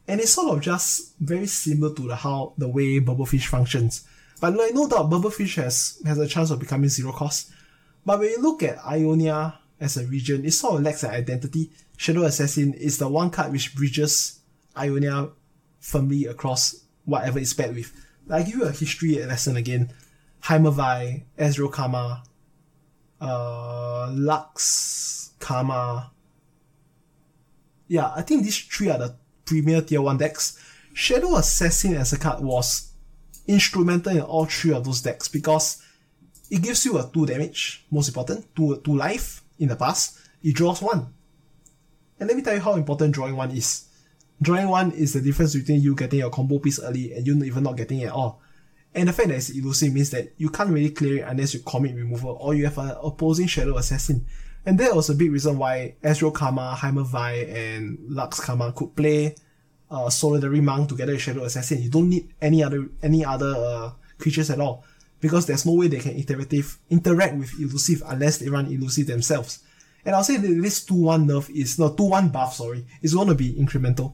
[0.08, 4.08] and it's sort of just very similar to the how the way Bubblefish functions.
[4.42, 7.52] But like no doubt Bubblefish has has a chance of becoming zero cost.
[8.06, 11.70] But when you look at Ionia as a region, it sort of lacks an identity.
[11.98, 14.40] Shadow Assassin is the one card which bridges
[14.76, 15.30] Ionia
[15.80, 17.92] firmly across whatever it's paired with.
[18.30, 19.92] I give you a history lesson again.
[20.44, 22.24] Heimer Vi, Ezreal Karma,
[23.20, 26.12] uh, Lux Karma.
[27.88, 29.16] Yeah, I think these three are the
[29.50, 30.60] premier tier 1 decks,
[30.94, 32.92] Shadow Assassin as a card was
[33.48, 35.82] instrumental in all three of those decks because
[36.52, 40.54] it gives you a 2 damage, most important, 2, two life in the past, it
[40.56, 41.14] draws 1.
[42.20, 43.86] And let me tell you how important drawing 1 is.
[44.42, 47.64] Drawing 1 is the difference between you getting your combo piece early and you even
[47.64, 48.42] not getting it at all.
[48.96, 51.60] And the fact that it's elusive means that you can't really clear it unless you
[51.60, 54.26] commit removal or you have an opposing Shadow Assassin.
[54.66, 58.96] And that was a big reason why Ezreal Karma, Heimer Vi, and Lux Karma could
[58.96, 59.36] play
[59.92, 61.82] uh, Solitary Monk together with Shadow Assassin.
[61.82, 64.84] You don't need any other any other uh, creatures at all
[65.20, 66.16] because there's no way they can
[66.90, 69.60] interact with Elusive unless they run Elusive themselves.
[70.06, 73.36] And I'll say that this 2-1 nerf is, no, 2-1 buff, sorry, is going to
[73.36, 74.14] be incremental.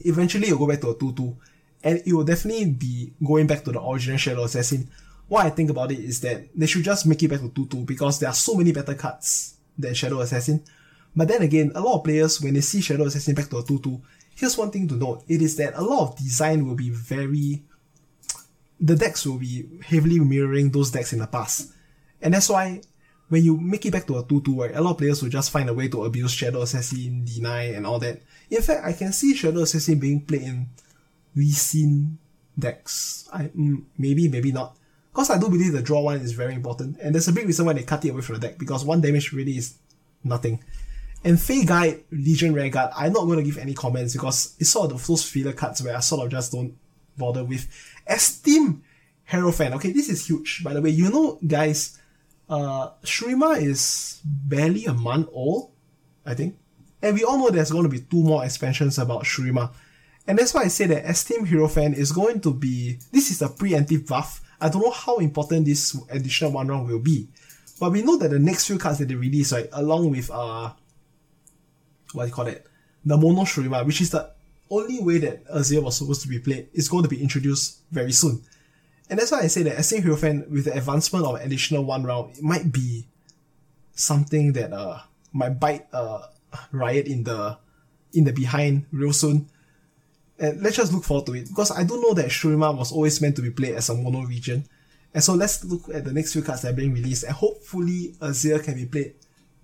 [0.00, 1.36] Eventually you'll go back to a 2-2,
[1.84, 4.88] and it will definitely be going back to the original Shadow Assassin
[5.30, 7.86] what I think about it is that they should just make it back to 2-2
[7.86, 10.60] because there are so many better cards than Shadow Assassin.
[11.14, 13.62] But then again, a lot of players, when they see Shadow Assassin back to a
[13.62, 14.00] 2-2,
[14.34, 15.22] here's one thing to note.
[15.28, 17.62] It is that a lot of design will be very...
[18.80, 21.74] The decks will be heavily mirroring those decks in the past.
[22.20, 22.80] And that's why
[23.30, 25.52] when you make it back to a 2-2, right, a lot of players will just
[25.52, 28.20] find a way to abuse Shadow Assassin, deny, and all that.
[28.50, 30.66] In fact, I can see Shadow Assassin being played in
[31.36, 32.18] Lee Sin
[32.58, 33.28] decks.
[33.32, 34.76] I, mm, maybe, maybe not.
[35.12, 37.66] Because I do believe the draw one is very important, and there's a big reason
[37.66, 39.74] why they cut it away from the deck, because one damage really is
[40.24, 40.62] nothing.
[41.22, 44.90] And Fae Guide, Legion Rearguard, I'm not going to give any comments because it's sort
[44.90, 46.74] of those filler cards where I sort of just don't
[47.16, 47.68] bother with.
[48.06, 48.82] Esteem
[49.26, 50.64] Hierophant, okay, this is huge.
[50.64, 51.99] By the way, you know, guys,
[52.50, 55.72] uh, Shurima is barely a month old,
[56.26, 56.58] I think.
[57.00, 59.72] And we all know there's going to be two more expansions about Shurima.
[60.26, 63.48] And that's why I say that Esteem Fan is going to be, this is a
[63.48, 67.28] preemptive buff I don't know how important this additional one round will be.
[67.78, 70.72] But we know that the next few cards that they release, right, along with uh
[72.12, 72.66] what do you call it?
[73.04, 74.30] The Mono Shurima, which is the
[74.68, 78.12] only way that Azir was supposed to be played, is going to be introduced very
[78.12, 78.42] soon.
[79.10, 82.38] And that's why I say that Esteem Hierophant, with the advancement of additional one round,
[82.38, 83.06] it might be
[83.92, 85.00] something that uh
[85.32, 86.22] might bite uh
[86.72, 87.58] Riot in the
[88.12, 89.50] in the behind real soon.
[90.38, 93.20] And let's just look forward to it because I do know that Shurima was always
[93.20, 94.64] meant to be played as a mono region.
[95.12, 98.14] And so let's look at the next few cards that are being released and hopefully
[98.20, 99.14] Azir can be played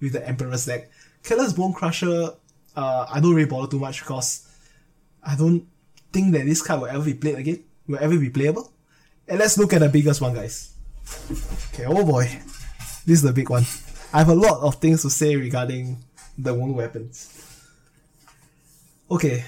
[0.01, 0.90] with the Emperor's deck.
[1.22, 2.30] Callous Bone Crusher,
[2.74, 4.47] uh, I don't really bother too much because
[5.22, 5.66] I don't
[6.12, 8.72] think that this card will ever be played again, will ever be playable.
[9.29, 10.72] And let's look at the biggest one, guys.
[11.72, 12.24] Okay, oh boy.
[13.07, 13.64] This is the big one.
[14.12, 15.99] I have a lot of things to say regarding
[16.39, 17.33] the moon weapons.
[19.11, 19.45] Okay,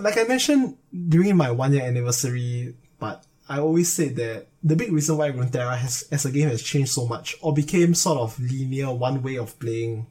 [0.00, 0.76] like I mentioned
[1.08, 5.76] during my one year anniversary, but I always said that the big reason why Runeterra
[5.76, 9.36] has as a game has changed so much or became sort of linear one way
[9.36, 10.06] of playing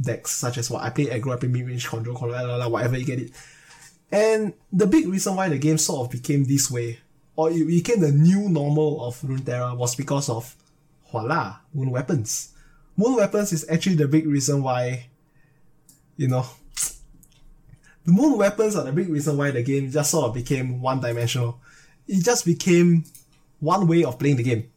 [0.00, 3.04] decks such as what I play aggro, I play mid range, control, control, whatever you
[3.04, 3.32] get it.
[4.12, 7.00] And the big reason why the game sort of became this way,
[7.36, 10.56] or it became the new normal of Runeterra, was because of
[11.12, 12.52] voila, moon weapons.
[12.96, 15.06] Moon weapons is actually the big reason why,
[16.16, 16.46] you know,
[18.04, 21.00] the moon weapons are the big reason why the game just sort of became one
[21.00, 21.60] dimensional.
[22.08, 23.04] It just became
[23.60, 24.70] one way of playing the game.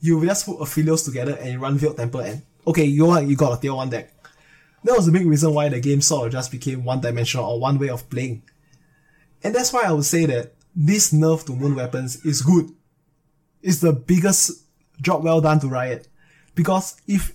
[0.00, 3.36] You just put Aphelios together and you run Veiled Temple and okay, you are, you
[3.36, 4.12] got a tier 1 deck.
[4.84, 7.60] That was the big reason why the game sort of just became one dimensional or
[7.60, 8.42] one way of playing.
[9.44, 12.70] And that's why I would say that this nerf to moon weapons is good.
[13.62, 14.64] It's the biggest
[15.00, 16.08] job well done to Riot.
[16.54, 17.34] Because if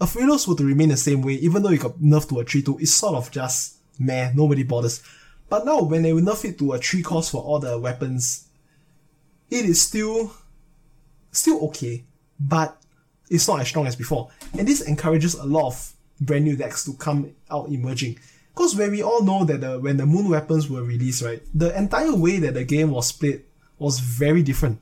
[0.00, 2.80] Aphelios were to remain the same way, even though you got nerfed to a 3-2,
[2.80, 5.02] it's sort of just meh, nobody bothers.
[5.48, 8.48] But now when they nerf it to a 3 cost for all the weapons,
[9.50, 10.32] it is still
[11.30, 12.04] still okay,
[12.40, 12.82] but
[13.30, 14.30] it's not as strong as before.
[14.58, 18.18] And this encourages a lot of brand new decks to come out emerging.
[18.56, 21.76] Because when we all know that the, when the moon weapons were released, right, the
[21.78, 23.44] entire way that the game was played
[23.78, 24.80] was very different.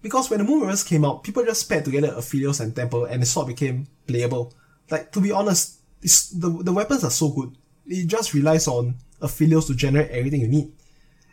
[0.00, 3.22] Because when the moon weapons came out, people just paired together Aphelios and Temple and
[3.22, 4.54] it sort of became playable.
[4.90, 7.54] Like, to be honest, the, the weapons are so good.
[7.86, 10.72] It just relies on Aphelios to generate everything you need.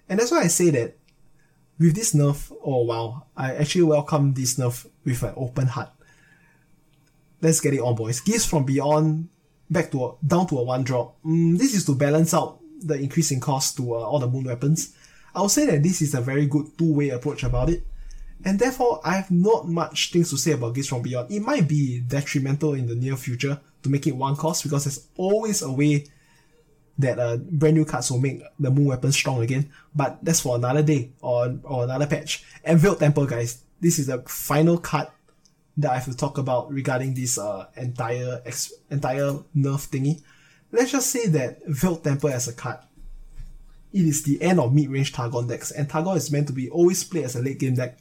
[0.09, 0.97] And that's why I say that
[1.79, 5.91] with this nerf, oh wow, I actually welcome this nerf with an open heart.
[7.41, 8.19] Let's get it on, boys.
[8.19, 9.29] Gifts from Beyond
[9.69, 11.17] back to a, down to a one drop.
[11.23, 14.45] Mm, this is to balance out the increase in cost to uh, all the moon
[14.45, 14.95] weapons.
[15.35, 17.85] I would say that this is a very good two-way approach about it.
[18.45, 21.31] And therefore, I have not much things to say about Gifts from Beyond.
[21.31, 25.07] It might be detrimental in the near future to make it one cost because there's
[25.17, 26.05] always a way
[26.99, 29.71] that uh, brand new cards will make the moon weapons strong again.
[29.95, 32.43] But that's for another day or, or another patch.
[32.63, 35.07] And Veiled Temple, guys, this is the final card
[35.77, 40.21] that I have to talk about regarding this uh, entire ex- entire nerf thingy.
[40.71, 42.79] Let's just say that Veiled Temple as a card.
[43.93, 47.03] It is the end of mid-range Targon decks, and Targon is meant to be always
[47.03, 47.97] played as a late game deck.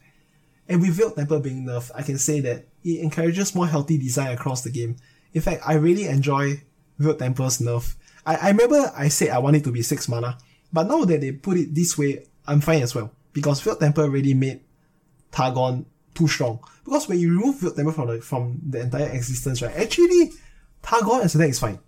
[0.69, 4.33] And with Veiled Temple being nerfed, I can say that it encourages more healthy design
[4.33, 4.97] across the game.
[5.33, 6.63] In fact, I really enjoy
[6.99, 7.95] Veiled Temple's nerf.
[8.25, 10.39] I, I remember I said I want it to be 6 mana,
[10.73, 13.13] but now that they put it this way, I'm fine as well.
[13.33, 14.61] Because Veiled Temple really made
[15.31, 15.85] Targon
[16.17, 16.59] too strong.
[16.85, 20.33] Because when you remove Veiled Temple from the, from the entire existence, right, actually,
[20.83, 21.79] Targon as a deck is fine.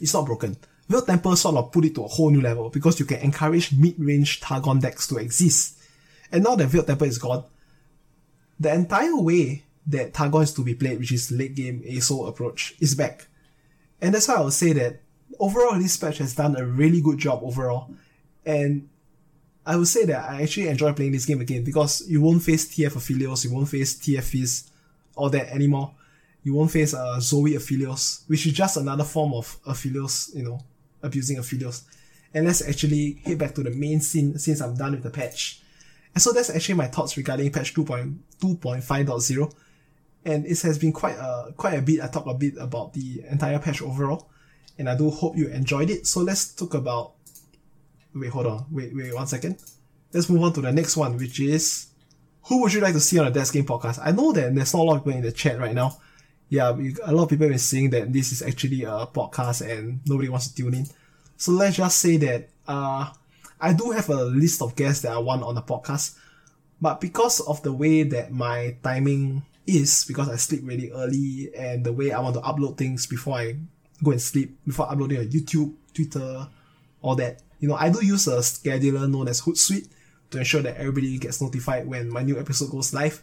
[0.00, 0.56] It's not broken.
[0.88, 3.72] Veiled Temple sort of put it to a whole new level because you can encourage
[3.72, 5.78] mid-range Targon decks to exist.
[6.30, 7.44] And now that Veiled Temple is gone,
[8.58, 12.74] the entire way that Targon is to be played, which is late game ASO approach,
[12.80, 13.26] is back.
[14.00, 15.00] And that's why I would say that
[15.38, 17.90] overall this patch has done a really good job overall.
[18.44, 18.88] And
[19.64, 22.66] I would say that I actually enjoy playing this game again because you won't face
[22.66, 24.70] TF Aphelios, you won't face TF Fizz,
[25.14, 25.94] all that anymore.
[26.42, 30.60] You won't face uh, Zoe Aphelios, which is just another form of Aphelios, you know,
[31.02, 31.84] abusing Aphelios.
[32.34, 35.62] And let's actually head back to the main scene since I'm done with the patch.
[36.14, 39.54] And so that's actually my thoughts regarding patch 2.2.5.0.
[40.24, 42.00] And it has been quite a, quite a bit.
[42.00, 44.28] I talked a bit about the entire patch overall.
[44.78, 46.06] And I do hope you enjoyed it.
[46.06, 47.12] So let's talk about
[48.14, 48.66] Wait, hold on.
[48.70, 49.58] Wait, wait, one second.
[50.12, 51.86] Let's move on to the next one, which is
[52.44, 54.00] who would you like to see on a Desk Game podcast?
[54.02, 55.96] I know that there's not a lot of people in the chat right now.
[56.48, 60.00] Yeah, a lot of people have been saying that this is actually a podcast and
[60.06, 60.86] nobody wants to tune in.
[61.36, 63.10] So let's just say that uh,
[63.60, 66.18] I do have a list of guests that I want on the podcast,
[66.80, 71.84] but because of the way that my timing is, because I sleep really early and
[71.84, 73.56] the way I want to upload things before I
[74.02, 76.48] go and sleep, before uploading on YouTube, Twitter,
[77.00, 79.88] all that, you know, I do use a scheduler known as Hootsuite
[80.30, 83.22] to ensure that everybody gets notified when my new episode goes live.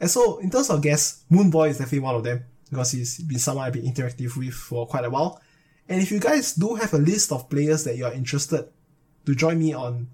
[0.00, 3.38] And so, in terms of guests, Moonboy is definitely one of them because he's been
[3.38, 5.40] someone I've been interactive with for quite a while.
[5.88, 8.68] And if you guys do have a list of players that you are interested
[9.24, 10.08] to join me on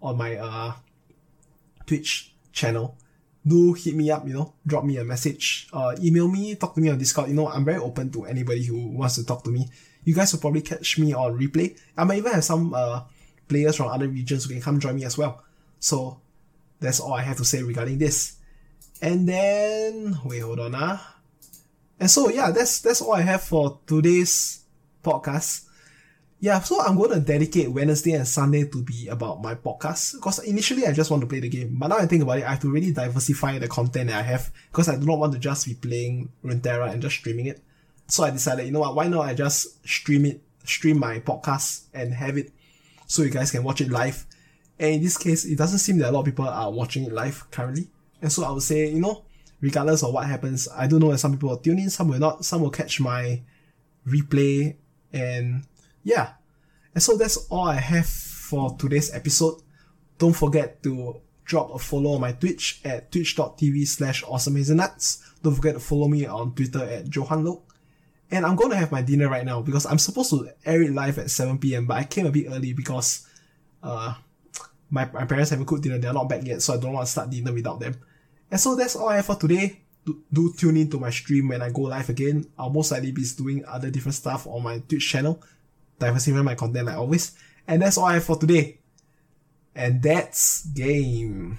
[0.00, 0.72] on my uh
[1.84, 2.96] Twitch channel,
[3.46, 6.80] do hit me up, you know, drop me a message, uh, email me, talk to
[6.80, 7.28] me on Discord.
[7.28, 9.68] You know, I'm very open to anybody who wants to talk to me
[10.04, 11.78] you guys will probably catch me on replay.
[11.96, 13.02] I might even have some uh,
[13.48, 15.42] players from other regions who can come join me as well.
[15.78, 16.20] So
[16.80, 18.36] that's all I have to say regarding this.
[19.00, 21.16] And then wait, hold on ah.
[21.98, 24.64] And so yeah, that's that's all I have for today's
[25.04, 25.66] podcast.
[26.40, 30.40] Yeah, so I'm going to dedicate Wednesday and Sunday to be about my podcast because
[30.40, 32.50] initially I just want to play the game, but now I think about it, I
[32.50, 35.38] have to really diversify the content that I have because I do not want to
[35.38, 37.62] just be playing Runeterra and just streaming it.
[38.08, 41.84] So I decided, you know what, why not I just stream it, stream my podcast
[41.94, 42.52] and have it
[43.06, 44.26] so you guys can watch it live.
[44.78, 47.12] And in this case, it doesn't seem that a lot of people are watching it
[47.12, 47.88] live currently.
[48.20, 49.24] And so I would say, you know,
[49.60, 52.18] regardless of what happens, I do know that some people will tune in, some will
[52.18, 53.42] not, some will catch my
[54.06, 54.76] replay,
[55.12, 55.64] and
[56.02, 56.32] yeah.
[56.94, 59.62] And so that's all I have for today's episode.
[60.18, 65.22] Don't forget to drop a follow on my Twitch at twitch.tv slash awesomehazelnuts.
[65.42, 67.62] Don't forget to follow me on Twitter at johanlok.
[68.32, 70.90] And I'm going to have my dinner right now because I'm supposed to air it
[70.90, 71.86] live at 7 p.m.
[71.86, 73.28] But I came a bit early because
[73.82, 74.14] uh,
[74.90, 75.98] my, my parents haven't cooked dinner.
[75.98, 77.94] They're not back yet, so I don't want to start dinner without them.
[78.50, 79.80] And so that's all I have for today.
[80.04, 82.46] Do, do tune in to my stream when I go live again.
[82.58, 85.42] I'll most likely be doing other different stuff on my Twitch channel.
[85.98, 87.36] Diversify my content like always.
[87.68, 88.78] And that's all I have for today.
[89.74, 91.58] And that's game.